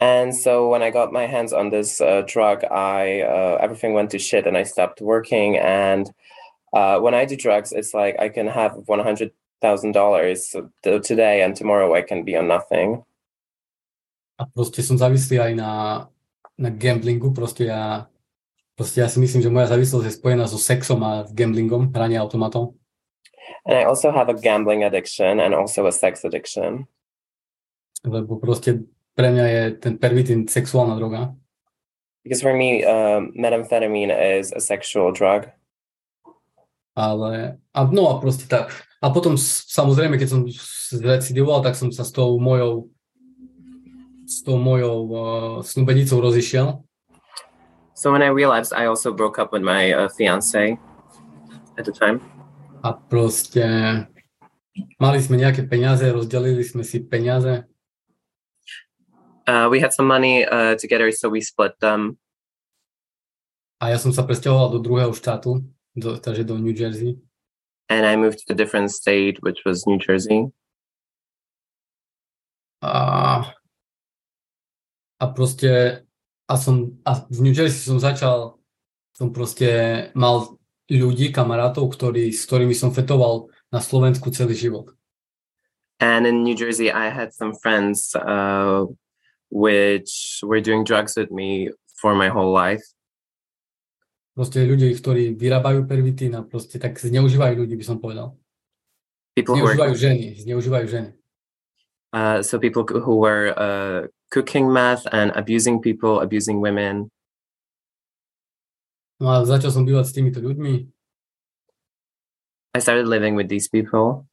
And 0.00 0.32
so 0.32 0.68
when 0.68 0.82
I 0.82 0.90
got 0.90 1.12
my 1.12 1.26
hands 1.26 1.52
on 1.52 1.68
this 1.68 2.00
uh, 2.00 2.22
drug, 2.24 2.64
I 2.64 3.26
uh, 3.26 3.58
everything 3.60 3.92
went 3.92 4.10
to 4.10 4.18
shit 4.18 4.46
and 4.46 4.56
I 4.56 4.64
stopped 4.64 5.02
working 5.02 5.58
and 5.58 6.08
uh, 6.74 6.98
when 6.98 7.14
I 7.14 7.24
do 7.24 7.38
drugs, 7.38 7.70
it's 7.70 7.94
like 7.94 8.18
I 8.18 8.28
can 8.28 8.50
have 8.50 8.74
one 8.90 9.00
hundred 9.00 9.30
thousand 9.62 9.94
dollars 9.94 10.52
today 10.82 11.40
and 11.40 11.56
tomorrow 11.56 11.94
I 11.94 12.02
can 12.02 12.26
be 12.26 12.36
on 12.36 12.50
nothing. 12.50 13.06
A 14.34 14.50
proste 14.50 14.82
som 14.82 14.98
závislý 14.98 15.38
aj 15.38 15.52
na, 15.54 15.70
na 16.58 16.68
gamblingu, 16.68 17.30
proste 17.30 17.70
ja, 17.70 18.10
proste 18.74 18.98
ja 18.98 19.06
si 19.06 19.22
myslím, 19.22 19.46
že 19.46 19.54
moja 19.54 19.70
závislosť 19.70 20.04
je 20.10 20.18
spojená 20.18 20.44
so 20.50 20.58
sexom 20.58 21.00
a 21.06 21.22
gamblingom, 21.30 21.94
hranie 21.94 22.18
automatov. 22.18 22.74
And 23.64 23.78
I 23.78 23.86
also 23.86 24.10
have 24.10 24.28
a 24.28 24.34
gambling 24.34 24.82
addiction 24.82 25.38
and 25.38 25.54
also 25.54 25.86
a 25.86 25.94
sex 25.94 26.26
addiction. 26.26 26.90
Lebo 28.04 28.36
proste 28.36 28.84
pre 29.14 29.30
mňa 29.30 29.46
je 29.46 29.62
ten 29.80 29.94
pervitin 29.96 30.44
sexuálna 30.50 30.98
droga. 30.98 31.32
Because 32.26 32.42
for 32.42 32.52
me, 32.52 32.82
um, 32.84 33.32
methamphetamine 33.38 34.10
is 34.40 34.52
a 34.52 34.60
sexual 34.60 35.12
drug. 35.12 35.48
Ale, 36.94 37.58
a 37.74 37.78
no 37.90 38.06
a 38.14 38.22
proste 38.22 38.46
tak. 38.46 38.70
A 39.02 39.10
potom 39.10 39.34
samozrejme, 39.36 40.14
keď 40.14 40.28
som 40.30 40.46
zrecidivoval, 40.94 41.66
tak 41.66 41.74
som 41.74 41.90
sa 41.90 42.06
s 42.06 42.14
tou 42.14 42.38
mojou 42.38 42.94
s 44.24 44.40
tou 44.40 44.56
mojou 44.56 44.96
uh, 45.12 45.20
snúbenicou 45.60 46.16
rozišiel. 46.16 46.80
So 47.92 48.10
when 48.10 48.24
I 48.24 48.32
realized 48.32 48.72
I 48.72 48.88
also 48.88 49.12
broke 49.12 49.36
up 49.36 49.52
with 49.52 49.60
my 49.60 49.92
uh, 49.92 50.08
fiance 50.08 50.80
at 51.76 51.84
the 51.84 51.92
time. 51.92 52.24
A 52.80 52.96
proste 52.96 53.64
mali 54.96 55.18
sme 55.20 55.40
nejaké 55.40 55.64
peniaze, 55.68 56.04
rozdelili 56.08 56.64
sme 56.64 56.84
si 56.84 57.04
peniaze. 57.04 57.68
Uh, 59.44 59.68
we 59.68 59.76
had 59.76 59.92
some 59.92 60.08
money 60.08 60.40
uh, 60.48 60.72
together, 60.80 61.12
so 61.12 61.28
we 61.28 61.44
split 61.44 61.76
them. 61.84 62.16
A 63.76 63.92
ja 63.92 64.00
som 64.00 64.08
sa 64.08 64.24
presťahoval 64.24 64.72
do 64.72 64.80
druhého 64.80 65.12
štátu 65.12 65.60
do, 65.96 66.18
takže 66.18 66.44
do 66.44 66.58
New 66.58 66.74
Jersey. 66.74 67.18
And 67.88 68.06
I 68.06 68.16
moved 68.16 68.46
to 68.46 68.52
a 68.52 68.56
different 68.56 68.90
state, 68.90 69.42
which 69.42 69.64
was 69.64 69.86
New 69.86 69.98
Jersey. 69.98 70.50
A, 72.82 73.44
a 75.20 75.26
proste 75.26 76.04
a 76.48 76.56
som, 76.56 77.00
a 77.04 77.24
v 77.30 77.40
New 77.40 77.54
Jersey 77.54 77.80
som 77.80 77.96
začal, 78.00 78.60
som 79.16 79.32
proste 79.32 80.10
mal 80.12 80.58
ľudí, 80.90 81.32
kamarátov, 81.32 81.88
ktorí, 81.88 82.28
s 82.28 82.44
ktorými 82.44 82.76
som 82.76 82.92
fetoval 82.92 83.48
na 83.72 83.80
Slovensku 83.80 84.28
celý 84.28 84.52
život. 84.52 84.92
And 86.00 86.26
in 86.26 86.42
New 86.44 86.56
Jersey, 86.56 86.90
I 86.92 87.08
had 87.08 87.32
some 87.32 87.54
friends 87.54 88.12
uh, 88.18 88.84
which 89.48 90.42
were 90.42 90.60
doing 90.60 90.84
drugs 90.84 91.16
with 91.16 91.30
me 91.30 91.70
for 91.96 92.14
my 92.14 92.28
whole 92.28 92.52
life. 92.52 92.84
Proste 94.34 94.66
ľudí, 94.66 94.90
ktorí 94.98 95.38
vyrábajú 95.38 95.86
pervitín 95.86 96.34
a 96.34 96.42
proste 96.42 96.82
tak 96.82 96.98
zneužívajú 96.98 97.54
ľudí, 97.54 97.78
by 97.78 97.86
som 97.86 98.02
povedal. 98.02 98.34
People 99.38 99.58
zneužívajú 99.58 99.94
were, 99.94 100.02
ženy, 100.02 100.26
zneužívajú 100.42 100.86
ženy. 100.90 101.10
Uh, 102.14 102.38
so 102.42 102.58
people 102.58 102.86
who 102.86 103.18
were 103.18 103.50
uh, 103.58 104.06
cooking 104.30 104.70
meth 104.70 105.06
and 105.10 105.34
abusing 105.34 105.82
people, 105.82 106.22
abusing 106.22 106.62
women. 106.62 107.10
No 109.18 109.30
a 109.30 109.46
začal 109.46 109.70
som 109.70 109.86
bývať 109.86 110.10
s 110.10 110.14
týmito 110.14 110.38
ľuďmi. 110.42 110.74
I 112.74 112.78
started 112.82 113.06
living 113.06 113.38
with 113.38 113.46
these 113.46 113.70
people. 113.70 114.26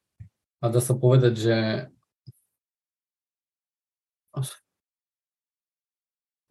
A 0.61 0.69
dá 0.69 0.81
sa 0.81 0.97
povedať, 0.97 1.33
že 1.37 1.57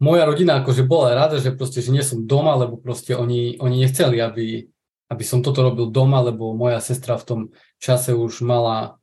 moja 0.01 0.25
rodina 0.25 0.59
akože 0.59 0.81
bola 0.83 1.13
rada, 1.13 1.37
že 1.37 1.53
proste, 1.53 1.85
že 1.85 1.93
nie 1.93 2.01
som 2.01 2.25
doma, 2.25 2.57
lebo 2.57 2.81
proste 2.81 3.13
oni, 3.13 3.61
oni 3.61 3.85
nechceli, 3.85 4.17
aby, 4.17 4.65
aby 5.13 5.23
som 5.23 5.45
toto 5.45 5.61
robil 5.61 5.93
doma, 5.93 6.25
lebo 6.25 6.57
moja 6.57 6.81
sestra 6.81 7.21
v 7.21 7.25
tom 7.29 7.39
čase 7.77 8.17
už 8.17 8.41
mala, 8.41 8.97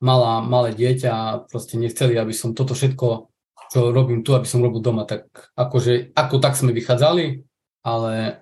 mala 0.00 0.40
malé 0.40 0.72
dieťa 0.72 1.10
a 1.12 1.44
proste 1.44 1.76
nechceli, 1.76 2.16
aby 2.16 2.32
som 2.32 2.56
toto 2.56 2.72
všetko, 2.72 3.28
čo 3.68 3.92
robím 3.92 4.24
tu, 4.24 4.32
aby 4.32 4.48
som 4.48 4.64
robil 4.64 4.80
doma. 4.80 5.04
Tak 5.04 5.52
akože, 5.52 6.16
ako 6.16 6.40
tak 6.40 6.56
sme 6.56 6.72
vychádzali, 6.72 7.44
ale, 7.84 8.40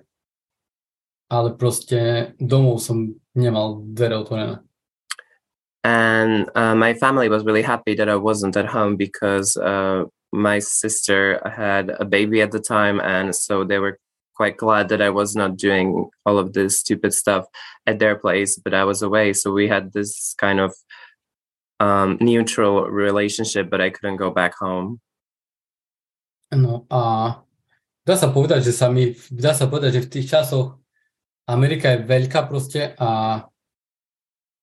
ale 1.27 1.49
proste 1.59 2.31
domov 2.39 2.79
som 2.79 3.19
nemal 3.35 3.83
dvere 3.83 4.15
otvorené. 4.15 4.63
And 5.83 6.51
uh, 6.55 6.75
my 6.75 6.95
family 6.95 7.27
was 7.29 7.43
really 7.43 7.63
happy 7.63 7.95
that 7.95 8.09
I 8.09 8.15
wasn't 8.15 8.57
at 8.59 8.67
home 8.67 8.95
because 8.99 9.55
uh, 9.55 10.03
my 10.31 10.59
sister 10.59 11.41
had 11.45 11.91
a 11.99 12.05
baby 12.05 12.41
at 12.41 12.51
the 12.51 12.59
time, 12.59 12.99
and 12.99 13.35
so 13.35 13.63
they 13.63 13.79
were 13.79 13.99
quite 14.37 14.57
glad 14.57 14.89
that 14.89 15.01
I 15.01 15.09
was 15.09 15.35
not 15.35 15.57
doing 15.57 16.09
all 16.25 16.37
of 16.37 16.53
this 16.53 16.79
stupid 16.79 17.13
stuff 17.13 17.45
at 17.87 17.97
their 17.97 18.15
place, 18.15 18.55
but 18.55 18.73
I 18.73 18.83
was 18.83 19.01
away. 19.01 19.33
So 19.33 19.51
we 19.51 19.67
had 19.67 19.93
this 19.93 20.35
kind 20.37 20.59
of 20.59 20.75
um, 21.79 22.17
neutral 22.21 22.85
relationship, 22.85 23.69
but 23.69 23.81
I 23.81 23.89
couldn't 23.89 24.17
go 24.17 24.29
back 24.29 24.53
home. 24.53 25.01
No 26.53 26.87
uh, 26.87 26.95
a 26.95 27.43
dá 28.07 28.15
sa 28.15 28.31
povedať, 28.31 28.63
že 28.63 28.71
sa 28.71 28.87
mi, 28.87 29.11
dá 29.27 29.51
sa 29.51 29.67
povedať, 29.67 29.99
že 29.99 30.05
v 30.07 30.11
tých 30.15 30.27
časoch 30.31 30.79
Amerika 31.43 31.91
je 31.91 32.07
veľká 32.07 32.47
proste 32.47 32.95
a, 32.95 33.43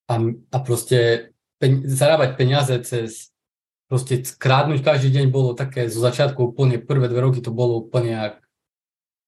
a, 0.09 0.14
a 0.49 0.59
proste 0.64 1.28
pen, 1.61 1.85
zarábať 1.85 2.40
peniaze 2.40 2.73
cez 2.88 3.33
proste 3.88 4.24
krádnuť 4.24 4.80
každý 4.80 5.12
deň 5.12 5.26
bolo 5.28 5.52
také 5.52 5.86
zo 5.92 6.00
začiatku 6.00 6.54
úplne 6.54 6.80
prvé 6.80 7.06
dve 7.08 7.20
roky 7.20 7.40
to 7.44 7.52
bolo 7.52 7.84
úplne 7.84 8.16
jak 8.16 8.34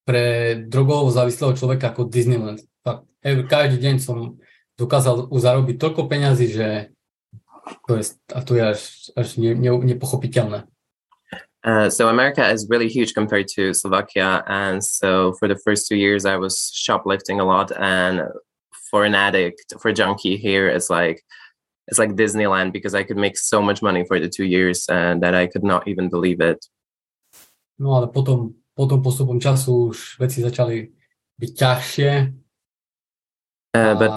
pre 0.07 0.55
drogovo 0.63 1.11
závislého 1.11 1.59
človeka 1.59 1.91
ako 1.91 2.07
Disneyland. 2.07 2.63
Fakt, 2.87 3.11
každý 3.51 3.83
deň 3.83 3.97
som 3.99 4.39
dokázal 4.79 5.27
zarobiť 5.35 5.77
toľko 5.83 6.07
peňazí, 6.07 6.47
že 6.55 6.69
to 7.91 7.99
je, 7.99 8.05
a 8.31 8.41
to 8.47 8.53
je 8.55 8.63
až, 8.63 8.81
až 9.19 9.29
ne, 9.43 9.59
ne, 9.59 9.75
nepochopiteľné. 9.75 10.71
Uh, 11.67 11.91
so 11.91 12.07
America 12.07 12.47
is 12.47 12.71
really 12.71 12.87
huge 12.87 13.11
compared 13.11 13.49
to 13.51 13.75
Slovakia, 13.75 14.47
and 14.47 14.79
so 14.79 15.35
for 15.43 15.49
the 15.51 15.59
first 15.67 15.91
two 15.91 15.99
years 15.99 16.23
I 16.23 16.39
was 16.39 16.71
shoplifting 16.71 17.43
a 17.43 17.45
lot, 17.45 17.75
and 17.75 18.23
for 18.87 19.03
an 19.03 19.19
addict, 19.19 19.75
for 19.83 19.91
a 19.91 19.93
junkie 19.93 20.37
here, 20.39 20.69
it's 20.69 20.87
like 20.89 21.27
it's 21.87 21.99
like 21.99 22.15
Disneyland 22.15 22.73
because 22.73 22.95
I 22.95 23.03
could 23.03 23.17
make 23.17 23.39
so 23.39 23.63
much 23.63 23.83
money 23.83 24.05
for 24.05 24.19
the 24.19 24.29
two 24.29 24.45
years 24.45 24.87
and 24.89 25.23
that 25.23 25.35
I 25.35 25.47
could 25.47 25.65
not 25.65 25.89
even 25.89 26.09
believe 26.09 26.41
it. 26.41 26.67
No 27.79 27.95
ale 27.97 28.09
potom, 28.09 28.57
potom 28.75 29.03
postupom 29.03 29.41
času 29.41 29.93
už 29.93 30.19
veci 30.19 30.41
začali 30.41 30.91
byť 31.37 31.51
ťažšie. 31.53 32.11
Uh, 33.77 33.95
but 33.95 34.13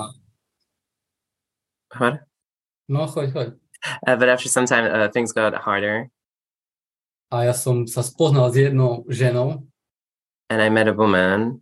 What? 1.90 2.22
No, 2.88 3.10
choď, 3.10 3.34
choď. 3.34 3.48
Uh, 4.08 4.16
but 4.16 4.30
after 4.30 4.48
some 4.48 4.66
time, 4.66 4.86
uh, 4.86 5.10
things 5.10 5.34
got 5.34 5.54
harder, 5.54 6.10
A 7.30 7.46
ja 7.46 7.54
som 7.54 7.86
sa 7.86 8.02
spoznal 8.02 8.50
s 8.50 8.58
jednou 8.58 9.06
ženou 9.06 9.62
and 10.50 10.62
I 10.62 10.70
met 10.74 10.90
a 10.90 10.94
woman, 10.98 11.62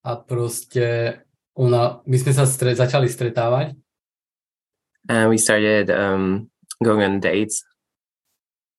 a 0.00 0.16
proste 0.16 1.18
ona, 1.52 2.00
my 2.08 2.16
sme 2.16 2.32
sa 2.32 2.48
stre, 2.48 2.72
začali 2.72 3.10
stretávať. 3.10 3.76
And 5.08 5.30
we 5.30 5.38
started 5.38 5.90
um, 5.90 6.50
going 6.82 7.02
on 7.02 7.20
dates. 7.20 7.62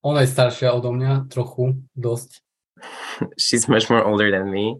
Ona 0.04 0.24
je 0.24 0.30
staršia 0.32 0.72
odo 0.72 0.94
mňa, 0.94 1.28
trochu, 1.28 1.76
dosť. 1.98 2.40
She's 3.42 3.68
much 3.68 3.90
more 3.90 4.06
older 4.06 4.32
than 4.32 4.52
me, 4.54 4.80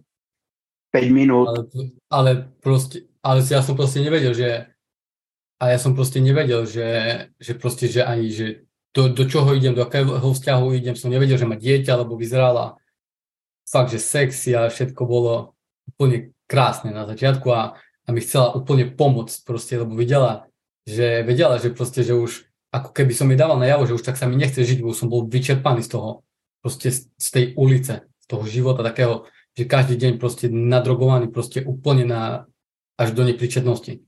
5 0.92 1.10
minút. 1.12 1.48
Ale, 1.48 1.60
ale 2.08 2.30
proste, 2.64 3.04
ale 3.20 3.44
ja 3.44 3.60
som 3.60 3.76
proste 3.76 4.00
nevedel, 4.00 4.32
že 4.32 4.72
a 5.58 5.74
ja 5.74 5.78
som 5.78 5.92
proste 5.92 6.22
nevedel, 6.22 6.64
že, 6.64 6.88
že 7.36 7.52
proste, 7.58 7.90
že 7.90 8.06
ani, 8.06 8.30
že 8.30 8.46
do, 8.94 9.10
do 9.10 9.26
čoho 9.26 9.52
idem, 9.52 9.74
do 9.74 9.84
akého 9.84 10.16
vzťahu 10.22 10.66
idem, 10.78 10.96
som 10.96 11.12
nevedel, 11.12 11.36
že 11.36 11.50
má 11.50 11.58
dieťa, 11.58 11.98
lebo 11.98 12.16
vyzerala 12.16 12.78
fakt, 13.68 13.92
že 13.92 14.00
sexy 14.00 14.56
a 14.56 14.70
všetko 14.70 15.02
bolo 15.04 15.58
úplne 15.92 16.32
krásne 16.48 16.94
na 16.94 17.04
začiatku 17.04 17.52
a, 17.52 17.76
a 17.76 18.08
mi 18.08 18.24
chcela 18.24 18.56
úplne 18.56 18.88
pomôcť 18.88 19.44
proste, 19.44 19.76
lebo 19.76 19.92
videla, 19.92 20.47
že 20.88 21.20
vedela, 21.20 21.60
že 21.60 21.68
proste, 21.68 22.00
že 22.00 22.16
už 22.16 22.48
ako 22.72 22.96
keby 22.96 23.12
som 23.12 23.28
jej 23.28 23.36
dával 23.36 23.60
najavo, 23.60 23.84
že 23.84 23.96
už 24.00 24.04
tak 24.04 24.16
sa 24.16 24.24
mi 24.24 24.40
nechce 24.40 24.60
žiť, 24.64 24.80
bo 24.80 24.96
som 24.96 25.12
bol 25.12 25.28
vyčerpaný 25.28 25.84
z 25.84 25.92
toho, 25.92 26.24
proste 26.64 26.88
z 26.96 27.28
tej 27.28 27.44
ulice, 27.60 28.08
z 28.08 28.26
toho 28.28 28.44
života 28.48 28.80
takého, 28.80 29.28
že 29.52 29.68
každý 29.68 30.00
deň 30.00 30.12
proste 30.16 30.48
nadrogovaný 30.48 31.28
proste 31.28 31.60
úplne 31.60 32.08
na, 32.08 32.22
až 32.96 33.12
do 33.12 33.24
nepríčetnosti. 33.24 34.07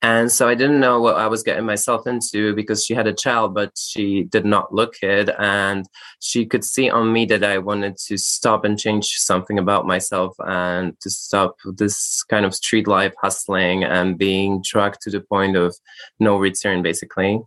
And 0.00 0.30
so 0.30 0.46
I 0.48 0.54
didn't 0.54 0.78
know 0.78 1.00
what 1.00 1.16
I 1.16 1.26
was 1.26 1.42
getting 1.42 1.66
myself 1.66 2.06
into 2.06 2.54
because 2.54 2.84
she 2.84 2.94
had 2.94 3.06
a 3.06 3.12
child, 3.12 3.54
but 3.54 3.72
she 3.76 4.22
did 4.24 4.44
not 4.44 4.72
look 4.72 4.94
it, 5.02 5.28
and 5.38 5.86
she 6.20 6.46
could 6.46 6.62
see 6.62 6.88
on 6.88 7.12
me 7.12 7.26
that 7.26 7.42
I 7.42 7.58
wanted 7.58 7.96
to 8.06 8.16
stop 8.16 8.64
and 8.64 8.78
change 8.78 9.06
something 9.18 9.58
about 9.58 9.86
myself 9.86 10.34
and 10.38 10.94
to 11.00 11.10
stop 11.10 11.56
this 11.66 12.22
kind 12.22 12.46
of 12.46 12.54
street 12.54 12.86
life 12.86 13.14
hustling 13.20 13.82
and 13.82 14.16
being 14.16 14.62
drugged 14.62 15.02
to 15.02 15.10
the 15.10 15.20
point 15.20 15.56
of 15.56 15.74
no 16.20 16.38
return, 16.38 16.82
basically. 16.82 17.42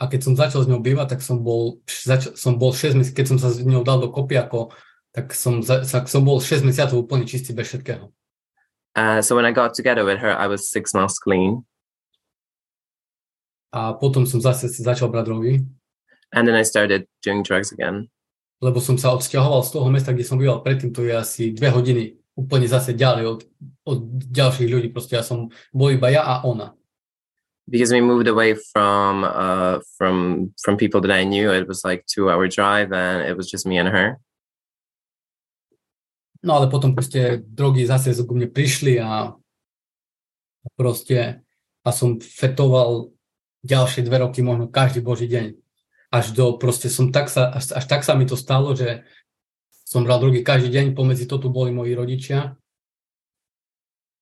A 0.00 0.08
keď 0.08 0.20
som 0.24 0.34
začal 0.34 0.64
s 0.64 0.70
ňou 0.70 0.80
bývať, 0.80 1.12
tak 1.12 1.20
som 1.20 1.44
bol, 1.44 1.84
zač- 1.84 2.32
som 2.34 2.56
bol 2.56 2.72
6 2.72 2.96
mesiacov, 2.96 3.16
keď 3.20 3.26
som 3.30 3.38
sa 3.38 3.52
s 3.52 3.60
ňou 3.60 3.84
dal 3.84 4.00
do 4.00 4.08
kopy, 4.08 4.40
ako, 4.40 4.72
tak 5.12 5.36
som, 5.36 5.60
za- 5.60 5.84
sa- 5.84 6.08
som 6.08 6.24
bol 6.24 6.40
6 6.40 6.64
mesiacov 6.64 7.04
úplne 7.04 7.28
čistý 7.28 7.52
bez 7.52 7.68
všetkého. 7.68 8.08
Uh, 8.96 9.22
so 9.22 9.36
when 9.36 9.46
I 9.46 9.52
got 9.52 9.74
together 9.74 10.04
with 10.04 10.18
her, 10.18 10.32
I 10.34 10.46
was 10.46 10.70
six 10.70 10.92
months 10.94 11.18
clean, 11.18 11.62
A 13.70 13.94
potom 13.94 14.26
som 14.26 14.42
zase 14.42 14.66
začal 14.66 15.14
brať 15.14 15.30
drogy, 15.30 15.62
and 16.34 16.42
then 16.42 16.58
I 16.58 16.66
started 16.66 17.06
doing 17.22 17.46
drugs 17.46 17.70
again. 17.70 18.10
lebo 18.60 18.76
som 18.82 18.98
sa 19.00 19.14
odsťahoval 19.16 19.62
z 19.64 19.70
toho 19.72 19.88
mesta, 19.88 20.12
kde 20.12 20.26
som 20.26 20.36
býval 20.36 20.60
predtým, 20.60 20.92
to 20.92 21.00
je 21.06 21.16
asi 21.16 21.56
dve 21.56 21.72
hodiny 21.72 22.20
úplne 22.36 22.68
zase 22.68 22.92
ďalej 22.92 23.24
od, 23.24 23.40
od 23.88 23.98
ďalších 24.28 24.68
ľudí. 24.68 24.88
Proste 24.92 25.16
ja 25.16 25.24
som 25.24 25.48
bol 25.72 25.96
iba 25.96 26.12
ja 26.12 26.22
a 26.26 26.44
ona. 26.44 26.76
because 27.70 27.92
we 27.92 28.00
moved 28.00 28.26
away 28.26 28.58
from 28.74 29.22
uh 29.22 29.78
from 29.96 30.50
from 30.60 30.76
people 30.76 31.00
that 31.00 31.10
I 31.14 31.24
knew. 31.24 31.52
It 31.52 31.68
was 31.68 31.84
like 31.84 32.04
two 32.06 32.28
hour 32.28 32.48
drive, 32.48 32.92
and 32.92 33.22
it 33.22 33.36
was 33.36 33.48
just 33.48 33.64
me 33.64 33.78
and 33.78 33.88
her. 33.88 34.18
No 36.40 36.56
ale 36.56 36.72
potom 36.72 36.96
proste 36.96 37.44
drogy 37.44 37.84
zase 37.84 38.16
ku 38.24 38.32
mne 38.32 38.48
prišli 38.48 38.96
a 38.96 39.36
proste 40.76 41.44
a 41.84 41.90
som 41.92 42.20
fetoval 42.20 43.12
ďalšie 43.64 44.04
dve 44.04 44.24
roky, 44.24 44.40
možno 44.40 44.68
každý 44.68 45.04
boží 45.04 45.28
deň. 45.28 45.56
Až 46.10 46.32
do, 46.32 46.56
proste 46.56 46.88
som 46.88 47.12
tak 47.12 47.28
sa, 47.28 47.52
až, 47.52 47.76
až 47.76 47.84
tak 47.86 48.02
sa 48.02 48.16
mi 48.16 48.24
to 48.24 48.36
stalo, 48.36 48.72
že 48.72 49.04
som 49.84 50.04
bral 50.04 50.20
drogy 50.20 50.40
každý 50.40 50.72
deň, 50.72 50.86
pomedzi 50.96 51.28
to 51.28 51.36
tu 51.36 51.52
boli 51.52 51.72
moji 51.72 51.92
rodičia. 51.96 52.56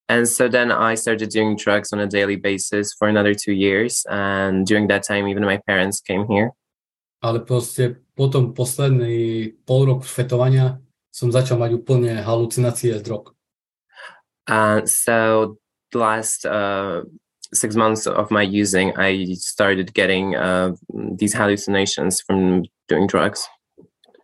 And 0.08 0.24
so 0.24 0.48
then 0.48 0.72
I 0.72 0.96
started 0.96 1.28
doing 1.28 1.56
drugs 1.56 1.92
on 1.92 2.00
a 2.00 2.08
daily 2.08 2.36
basis 2.36 2.96
for 2.96 3.12
another 3.12 3.36
two 3.36 3.52
years. 3.52 4.08
And 4.08 4.64
during 4.64 4.88
that 4.88 5.04
time, 5.04 5.28
even 5.28 5.44
my 5.44 5.60
parents 5.68 6.00
came 6.00 6.24
here. 6.24 6.56
Ale 7.20 7.44
proste 7.44 8.00
potom 8.16 8.56
posledný 8.56 9.52
pol 9.68 9.84
rok 9.84 10.08
fetovania 10.08 10.80
som 11.10 11.32
začal 11.32 11.58
mať 11.58 11.78
úplne 11.78 12.20
halucinácie 12.22 12.94
z 12.98 13.02
drog. 13.02 13.34
Uh, 14.48 14.80
so 14.88 15.58
the 15.92 15.98
last 15.98 16.48
uh, 16.48 17.04
six 17.52 17.76
months 17.76 18.06
of 18.06 18.30
my 18.30 18.42
using, 18.42 18.92
I 18.96 19.36
started 19.36 19.92
getting 19.92 20.36
uh, 20.36 20.72
these 20.92 21.32
hallucinations 21.36 22.20
from 22.20 22.64
doing 22.88 23.08
drugs. 23.08 23.48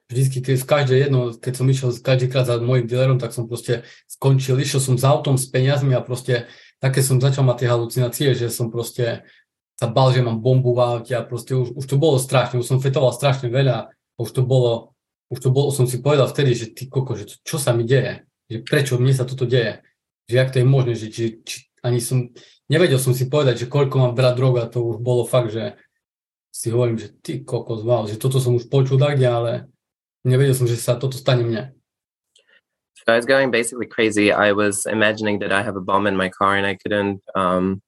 Vždycky, 0.05 0.45
keď 0.45 0.57
v 0.61 0.69
každé 0.69 0.95
jedno, 1.09 1.33
keď 1.33 1.53
som 1.57 1.67
išiel 1.67 1.91
každýkrát 1.97 2.45
za 2.45 2.61
môjim 2.61 2.85
dealerom, 2.85 3.17
tak 3.17 3.33
som 3.33 3.49
proste 3.49 3.89
skončil, 4.05 4.61
išiel 4.61 4.81
som 4.81 4.95
s 5.01 5.05
autom, 5.05 5.41
s 5.41 5.49
peniazmi 5.49 5.97
a 5.97 6.05
proste 6.05 6.45
také 6.77 7.01
som 7.01 7.17
začal 7.17 7.43
mať 7.49 7.65
tie 7.65 7.69
halucinácie, 7.73 8.29
že 8.37 8.53
som 8.53 8.69
proste 8.69 9.25
sa 9.75 9.91
bal, 9.91 10.13
že 10.15 10.23
mám 10.23 10.45
bombu 10.45 10.77
v 10.77 10.81
aute 10.81 11.13
a 11.17 11.25
proste 11.25 11.57
už, 11.57 11.75
už 11.75 11.85
to 11.89 11.97
bolo 11.99 12.21
strašne, 12.21 12.61
už 12.61 12.69
som 12.69 12.79
fetoval 12.79 13.11
strašne 13.17 13.49
veľa 13.51 13.75
a 13.75 14.19
už 14.21 14.31
to 14.31 14.43
bolo, 14.47 14.94
už 15.35 15.43
to 15.43 15.51
bolo, 15.51 15.75
som 15.75 15.91
si 15.91 15.99
povedal 15.99 16.31
vtedy, 16.31 16.55
že 16.55 16.67
ty 16.71 16.87
koko, 16.87 17.19
že 17.19 17.27
čo 17.43 17.59
sa 17.59 17.75
mi 17.75 17.83
deje, 17.83 18.23
že 18.47 18.63
prečo 18.63 18.97
mne 19.03 19.11
sa 19.11 19.27
toto 19.27 19.45
deje, 19.45 19.83
že 20.31 20.35
jak 20.39 20.55
to 20.55 20.63
je 20.63 20.67
možné, 20.67 20.93
že 20.95 21.11
či, 21.11 21.43
či 21.43 21.67
ani 21.83 21.99
som, 21.99 22.31
nevedel 22.71 23.03
som 23.03 23.13
si 23.13 23.27
povedať, 23.27 23.67
že 23.67 23.71
koľko 23.71 23.99
mám 23.99 24.15
brať 24.15 24.35
drog 24.39 24.55
a 24.63 24.71
to 24.71 24.81
už 24.81 25.03
bolo 25.03 25.27
fakt, 25.27 25.51
že 25.51 25.75
si 26.55 26.71
hovorím, 26.71 27.03
že 27.03 27.11
ty 27.19 27.43
kokos, 27.43 27.83
wow, 27.83 28.07
že 28.07 28.15
toto 28.15 28.39
som 28.39 28.55
už 28.55 28.71
počul 28.71 28.95
tak, 28.95 29.19
ale 29.19 29.67
nevedel 30.23 30.55
som, 30.55 30.71
že 30.71 30.79
sa 30.79 30.95
toto 30.95 31.19
stane 31.19 31.43
mne. 31.43 31.75
So 33.05 33.13
I 33.13 33.17
was 33.17 33.27
going 33.27 33.51
basically 33.51 33.85
crazy. 33.85 34.33
I 34.33 34.53
was 34.53 34.87
imagining 34.87 35.41
that 35.41 35.53
I 35.53 35.61
have 35.61 35.77
a 35.77 35.85
bomb 35.85 36.07
in 36.07 36.17
my 36.17 36.31
car, 36.31 36.57
and 36.57 36.65
I 36.65 36.77
couldn't 36.81 37.21
um, 37.35 37.83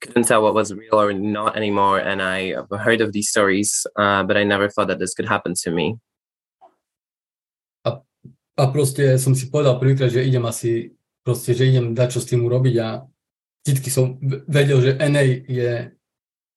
couldn't 0.00 0.24
tell 0.24 0.42
what 0.42 0.54
was 0.54 0.74
real 0.74 1.00
or 1.00 1.12
not 1.12 1.56
anymore. 1.56 1.98
And 2.00 2.20
I 2.22 2.54
heard 2.74 3.00
of 3.00 3.12
these 3.12 3.30
stories, 3.30 3.86
uh, 3.96 4.24
but 4.24 4.36
I 4.36 4.42
never 4.42 4.68
thought 4.68 4.88
that 4.88 4.98
this 4.98 5.14
could 5.14 5.28
happen 5.28 5.54
to 5.62 5.70
me. 5.70 5.96
A 8.58 8.66
proste 8.74 9.14
som 9.22 9.38
si 9.38 9.46
povedal 9.46 9.78
prvýkrát, 9.78 10.10
že 10.10 10.26
idem 10.26 10.42
asi, 10.42 10.98
proste, 11.22 11.54
že 11.54 11.70
idem 11.70 11.94
dať 11.94 12.18
čo 12.18 12.20
s 12.20 12.26
tým 12.26 12.42
urobiť 12.42 12.74
a 12.82 13.06
vždycky 13.62 13.88
som 13.88 14.18
vedel, 14.50 14.82
že 14.82 14.98
NA 14.98 15.46
je 15.46 15.94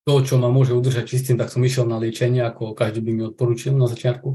to, 0.02 0.14
čo 0.26 0.42
ma 0.42 0.50
môže 0.50 0.74
udržať 0.74 1.06
čistým, 1.06 1.38
tak 1.38 1.54
som 1.54 1.62
išiel 1.62 1.86
na 1.86 2.02
liečenie, 2.02 2.42
ako 2.42 2.74
každý 2.74 3.06
by 3.06 3.12
mi 3.14 3.24
odporučil 3.30 3.78
na 3.78 3.86
začiatku. 3.86 4.34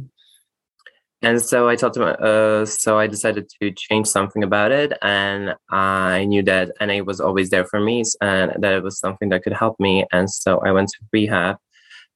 And 1.22 1.42
so 1.42 1.66
I 1.66 1.74
told 1.74 1.96
him, 1.96 2.04
uh, 2.04 2.66
so 2.66 2.98
I 2.98 3.08
decided 3.08 3.48
to 3.58 3.72
change 3.72 4.06
something 4.06 4.44
about 4.44 4.70
it. 4.70 4.92
And 5.02 5.56
I 5.70 6.24
knew 6.26 6.42
that 6.44 6.70
NA 6.78 7.02
was 7.02 7.20
always 7.20 7.50
there 7.50 7.64
for 7.64 7.80
me 7.80 8.04
and 8.20 8.52
that 8.62 8.74
it 8.74 8.84
was 8.84 9.00
something 9.00 9.30
that 9.30 9.42
could 9.42 9.54
help 9.54 9.80
me. 9.80 10.04
And 10.12 10.30
so 10.30 10.60
I 10.60 10.70
went 10.70 10.90
to 10.90 10.98
rehab 11.12 11.56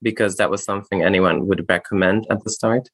because 0.03 0.37
that 0.37 0.51
was 0.51 0.63
something 0.63 1.03
anyone 1.03 1.49
would 1.49 1.67
recommend 1.69 2.27
at 2.31 2.45
the 2.45 2.51
start. 2.51 2.89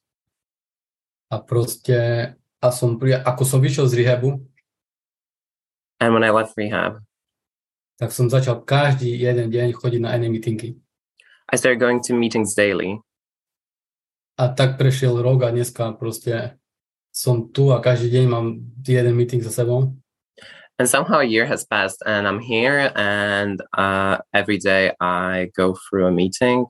A 1.30 1.42
proste, 1.42 2.36
a 2.66 2.74
som, 2.74 2.98
pri- 2.98 3.22
ako 3.22 3.42
som 3.46 3.62
vyšiel 3.62 3.86
z 3.86 4.02
rehabu, 4.02 4.42
And 5.96 6.12
when 6.12 6.24
I 6.24 6.30
left 6.30 6.52
rehab, 6.60 7.00
tak 7.96 8.12
som 8.12 8.28
začal 8.28 8.60
každý 8.68 9.08
jeden 9.16 9.48
deň 9.48 9.72
chodiť 9.72 10.00
na 10.04 10.12
NA 10.12 10.28
meetingy. 10.28 10.76
I 11.48 11.56
started 11.56 11.80
going 11.80 12.04
to 12.04 12.12
meetings 12.12 12.52
daily. 12.52 13.00
A 14.36 14.52
tak 14.52 14.76
prešiel 14.76 15.16
rok 15.16 15.48
a 15.48 15.54
dneska 15.54 15.96
proste 15.96 16.60
som 17.08 17.48
tu 17.48 17.72
a 17.72 17.80
každý 17.80 18.12
deň 18.12 18.24
mám 18.28 18.60
jeden 18.84 19.16
meeting 19.16 19.40
za 19.40 19.48
sebou. 19.48 19.96
And 20.76 20.84
somehow 20.84 21.24
a 21.24 21.24
year 21.24 21.48
has 21.48 21.64
passed 21.64 22.04
and 22.04 22.28
I'm 22.28 22.44
here 22.44 22.92
and 22.92 23.64
uh, 23.72 24.20
every 24.36 24.60
day 24.60 24.92
I 25.00 25.48
go 25.56 25.72
through 25.72 26.04
a 26.04 26.12
meeting. 26.12 26.68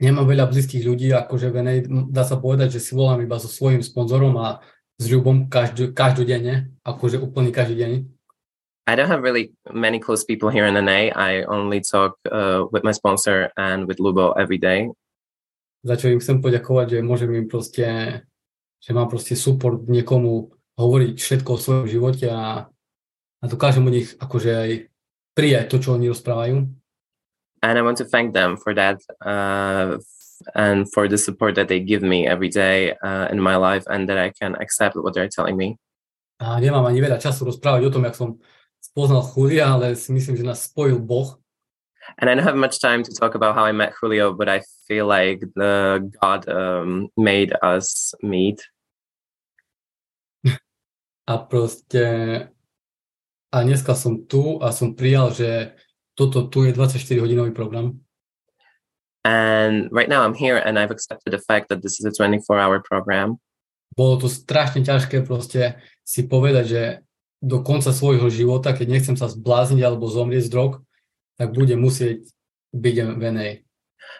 Nemám 0.00 0.24
veľa 0.24 0.48
blízkych 0.48 0.80
ľudí, 0.80 1.12
akože 1.12 1.52
v 1.52 1.56
NA, 1.60 1.74
dá 2.08 2.24
sa 2.24 2.40
povedať, 2.40 2.80
že 2.80 2.80
si 2.80 2.96
volám 2.96 3.20
iba 3.20 3.36
so 3.36 3.52
svojím 3.52 3.84
sponzorom 3.84 4.32
a 4.40 4.64
s 4.96 5.04
Ľubom 5.08 5.52
každú, 5.52 5.92
každodenne, 5.92 6.72
akože 6.84 7.20
úplne 7.20 7.52
každý 7.52 7.76
deň. 7.84 7.92
I 8.88 8.96
don't 8.96 9.12
have 9.12 9.20
really 9.22 9.52
many 9.70 10.00
close 10.00 10.24
people 10.24 10.48
here 10.48 10.64
in 10.64 10.74
NA. 10.74 11.12
I 11.12 11.44
only 11.44 11.84
talk 11.84 12.16
uh, 12.32 12.64
with 12.72 12.82
my 12.82 12.92
sponsor 12.96 13.52
and 13.60 13.84
with 13.84 14.00
Lubo 14.00 14.32
every 14.40 14.56
day. 14.58 14.88
Za 15.84 15.96
čo 15.96 16.12
im 16.12 16.20
chcem 16.20 16.40
poďakovať, 16.40 16.96
že 16.96 17.06
môžem 17.06 17.32
im 17.36 17.48
proste, 17.48 17.86
že 18.80 18.90
mám 18.92 19.08
proste 19.08 19.36
support 19.36 19.84
niekomu 19.84 20.52
hovoriť 20.80 21.16
všetko 21.16 21.48
o 21.54 21.60
svojom 21.60 21.86
živote 21.88 22.28
a, 22.28 22.68
a 23.40 23.44
dokážem 23.44 23.84
od 23.84 23.94
nich 23.94 24.16
akože 24.16 24.50
aj 24.52 24.70
prijať 25.36 25.64
to, 25.72 25.76
čo 25.80 25.96
oni 25.96 26.08
rozprávajú. 26.12 26.79
And 27.62 27.78
I 27.78 27.82
want 27.82 27.98
to 27.98 28.04
thank 28.04 28.32
them 28.32 28.56
for 28.56 28.72
that 28.74 29.00
uh, 29.20 29.98
and 30.54 30.90
for 30.92 31.08
the 31.08 31.18
support 31.18 31.54
that 31.56 31.68
they 31.68 31.80
give 31.80 32.02
me 32.02 32.26
every 32.26 32.48
day 32.48 32.94
uh, 33.04 33.28
in 33.30 33.40
my 33.40 33.56
life 33.56 33.84
and 33.86 34.08
that 34.08 34.18
I 34.18 34.32
can 34.32 34.56
accept 34.56 34.96
what 34.96 35.14
they're 35.14 35.28
telling 35.28 35.56
me. 35.56 35.76
A 36.40 36.56
nemám 36.56 36.88
ani 36.88 37.04
veľa 37.04 37.20
času 37.20 37.44
rozprávať 37.52 37.84
o 37.84 37.92
tom, 37.92 38.08
jak 38.08 38.16
som 38.16 38.40
spoznal 38.80 39.20
Julia, 39.28 39.76
ale 39.76 39.92
si 39.92 40.08
myslím, 40.08 40.40
že 40.40 40.48
nás 40.48 40.64
spojil 40.72 40.96
Boh. 40.96 41.36
And 42.16 42.32
I 42.32 42.34
don't 42.34 42.48
have 42.48 42.56
much 42.56 42.80
time 42.80 43.04
to 43.04 43.12
talk 43.12 43.36
about 43.36 43.54
how 43.54 43.68
I 43.68 43.76
met 43.76 43.92
Julio, 43.92 44.32
but 44.32 44.48
I 44.48 44.64
feel 44.88 45.04
like 45.04 45.44
the 45.52 46.00
God 46.16 46.48
um, 46.48 47.12
made 47.12 47.52
us 47.60 48.16
meet. 48.24 48.64
A 51.28 51.36
proste 51.38 52.48
a 53.50 53.62
dneska 53.62 53.94
som 53.94 54.26
tu 54.26 54.62
a 54.62 54.72
som 54.72 54.94
prijal, 54.94 55.34
že 55.34 55.74
toto 56.20 56.52
tu 56.52 56.68
je 56.68 56.76
24-hodinový 56.76 57.56
program. 57.56 57.96
And 59.24 59.88
right 59.88 60.08
now 60.08 60.20
I'm 60.20 60.36
here 60.36 60.60
and 60.60 60.76
I've 60.76 60.92
accepted 60.92 61.32
the 61.32 61.40
fact 61.40 61.72
that 61.72 61.80
this 61.80 61.96
is 61.96 62.04
a 62.04 62.12
24-hour 62.12 62.84
program. 62.84 63.40
Bolo 63.96 64.20
to 64.20 64.28
strašne 64.28 64.84
ťažké 64.84 65.24
proste 65.24 65.80
si 66.04 66.28
povedať, 66.28 66.64
že 66.68 66.82
do 67.40 67.64
konca 67.64 67.88
svojho 67.88 68.28
života, 68.28 68.76
keď 68.76 68.86
nechcem 69.00 69.16
sa 69.16 69.32
zblázniť 69.32 69.80
alebo 69.80 70.12
zomrieť 70.12 70.44
z 70.48 70.52
drog, 70.52 70.84
tak 71.40 71.56
budem 71.56 71.80
musieť 71.80 72.28
byť 72.76 72.94
v 73.16 73.24
NA. 73.32 73.48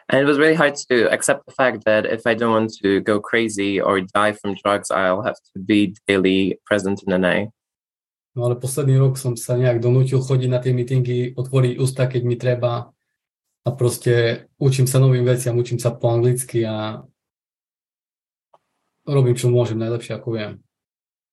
And 0.08 0.18
it 0.18 0.26
was 0.26 0.40
really 0.40 0.56
hard 0.56 0.74
to 0.88 1.06
accept 1.12 1.46
the 1.46 1.54
fact 1.54 1.84
that 1.84 2.06
if 2.06 2.26
I 2.26 2.34
don't 2.34 2.50
want 2.50 2.72
to 2.82 3.00
go 3.00 3.20
crazy 3.20 3.80
or 3.80 4.00
die 4.00 4.32
from 4.32 4.56
drugs, 4.56 4.90
I'll 4.90 5.22
have 5.22 5.38
to 5.54 5.60
be 5.60 5.94
daily 6.08 6.58
present 6.64 7.04
in 7.06 7.12
NA. 7.20 7.52
No 8.38 8.46
ale 8.46 8.54
posledný 8.54 8.94
rok 9.02 9.18
som 9.18 9.34
sa 9.34 9.58
nejak 9.58 9.82
donútil 9.82 10.22
chodiť 10.22 10.48
na 10.50 10.62
tie 10.62 10.70
meetingy, 10.70 11.34
otvoriť 11.34 11.72
ústa, 11.82 12.06
keď 12.06 12.22
mi 12.22 12.38
treba 12.38 12.94
a 13.66 13.68
proste 13.74 14.46
učím 14.56 14.86
sa 14.86 15.02
novým 15.02 15.26
veciam, 15.26 15.58
učím 15.58 15.82
sa 15.82 15.90
po 15.90 16.14
anglicky 16.14 16.62
a 16.62 17.02
robím, 19.04 19.34
čo 19.34 19.50
môžem 19.50 19.76
najlepšie, 19.82 20.16
ako 20.16 20.28
viem. 20.38 20.52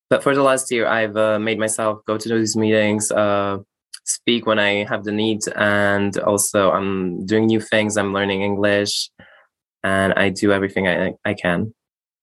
But 0.10 0.24
for 0.24 0.34
the 0.34 0.42
last 0.42 0.72
year, 0.72 0.88
I've 0.88 1.16
uh, 1.20 1.38
made 1.38 1.60
myself 1.60 2.00
go 2.08 2.18
to 2.18 2.28
these 2.32 2.56
meetings, 2.56 3.12
uh, 3.12 3.60
speak 4.08 4.48
when 4.48 4.58
I 4.58 4.88
have 4.88 5.04
the 5.04 5.12
need, 5.12 5.44
and 5.56 6.18
also 6.24 6.72
I'm 6.72 7.26
doing 7.28 7.46
new 7.46 7.60
things. 7.60 8.00
I'm 8.00 8.16
learning 8.16 8.42
English, 8.42 9.12
and 9.84 10.16
I 10.16 10.30
do 10.30 10.52
everything 10.56 10.88
I, 10.88 11.14
I 11.28 11.36
can. 11.36 11.76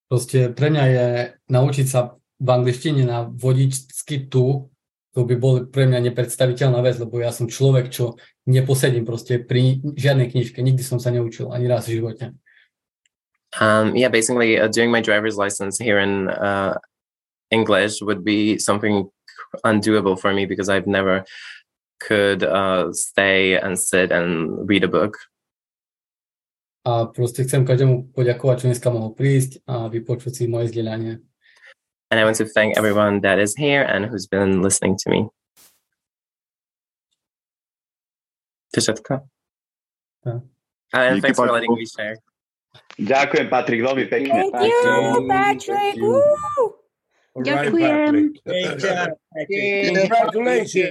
Proste 0.09 0.53
pre 0.57 0.69
mňa 0.73 0.85
je 0.85 1.07
naučiť 1.53 1.87
sa 1.89 2.13
v 2.41 2.49
angličtine 2.51 3.07
na 3.07 3.27
vodičsky 3.29 4.27
tu, 4.27 4.71
to 5.15 5.23
by 5.23 5.39
bolo 5.39 5.71
pre 5.71 5.87
mňa 5.87 6.11
nepredstaviteľná 6.11 6.83
vec, 6.83 6.99
lebo 6.99 7.23
ja 7.23 7.31
som 7.31 7.47
človek, 7.47 7.95
čo 7.95 8.19
neposedím 8.51 9.07
proste 9.07 9.39
pri 9.39 9.79
žiadnej 9.95 10.35
knižke, 10.35 10.59
nikdy 10.59 10.83
som 10.83 10.99
sa 10.99 11.15
neučil 11.15 11.55
ani 11.55 11.71
raz 11.71 11.87
v 11.87 12.03
živote. 12.03 12.35
Um, 13.63 13.95
yeah, 13.95 14.11
basically 14.11 14.59
uh, 14.59 14.67
doing 14.67 14.91
my 14.91 14.99
driver's 14.99 15.39
license 15.39 15.79
here 15.79 16.03
in 16.03 16.27
uh, 16.27 16.75
English 17.55 18.03
would 18.03 18.27
be 18.27 18.59
something 18.59 19.07
undoable 19.63 20.19
for 20.19 20.35
me 20.35 20.47
because 20.47 20.69
I've 20.69 20.91
never 20.91 21.23
could 22.03 22.43
uh, 22.43 22.91
stay 22.93 23.55
and 23.55 23.79
sit 23.79 24.11
and 24.11 24.69
read 24.69 24.83
a 24.83 24.91
book. 24.91 25.17
A 26.85 27.09
proste 27.09 27.47
chcem 27.49 27.65
každému 27.65 28.13
poďakovať, 28.13 28.57
čo 28.61 28.69
dneska 28.69 28.93
mohol 28.93 29.17
prísť 29.17 29.65
a 29.65 29.89
vypočuť 29.89 30.33
si 30.37 30.45
moje 30.45 30.69
zdieľanie. 30.69 31.23
And 32.15 32.21
I 32.21 32.25
want 32.31 32.37
to 32.37 32.47
thank 32.47 32.79
everyone 32.79 33.23
that 33.23 33.41
is 33.41 33.57
here 33.57 33.83
and 33.83 34.07
who's 34.07 34.29
been 34.29 34.63
listening 34.63 34.97
to 35.03 35.11
me. 35.11 35.27
To 38.73 38.79
všetko? 38.79 39.27
Yeah. 40.25 40.39
And 40.95 41.21
thanks 41.21 41.35
for 41.35 41.51
letting 41.51 41.75
me 41.75 41.83
share. 41.83 42.23
Ďakujem, 43.03 43.51
Patrik, 43.51 43.83
veľmi 43.83 44.07
pekne. 44.07 44.31
Thank 44.31 44.55
you, 44.63 45.27
Patrick. 45.27 45.99
Woo! 45.99 46.23
Ďakujem. 47.35 48.39
Congratulations. 48.47 50.79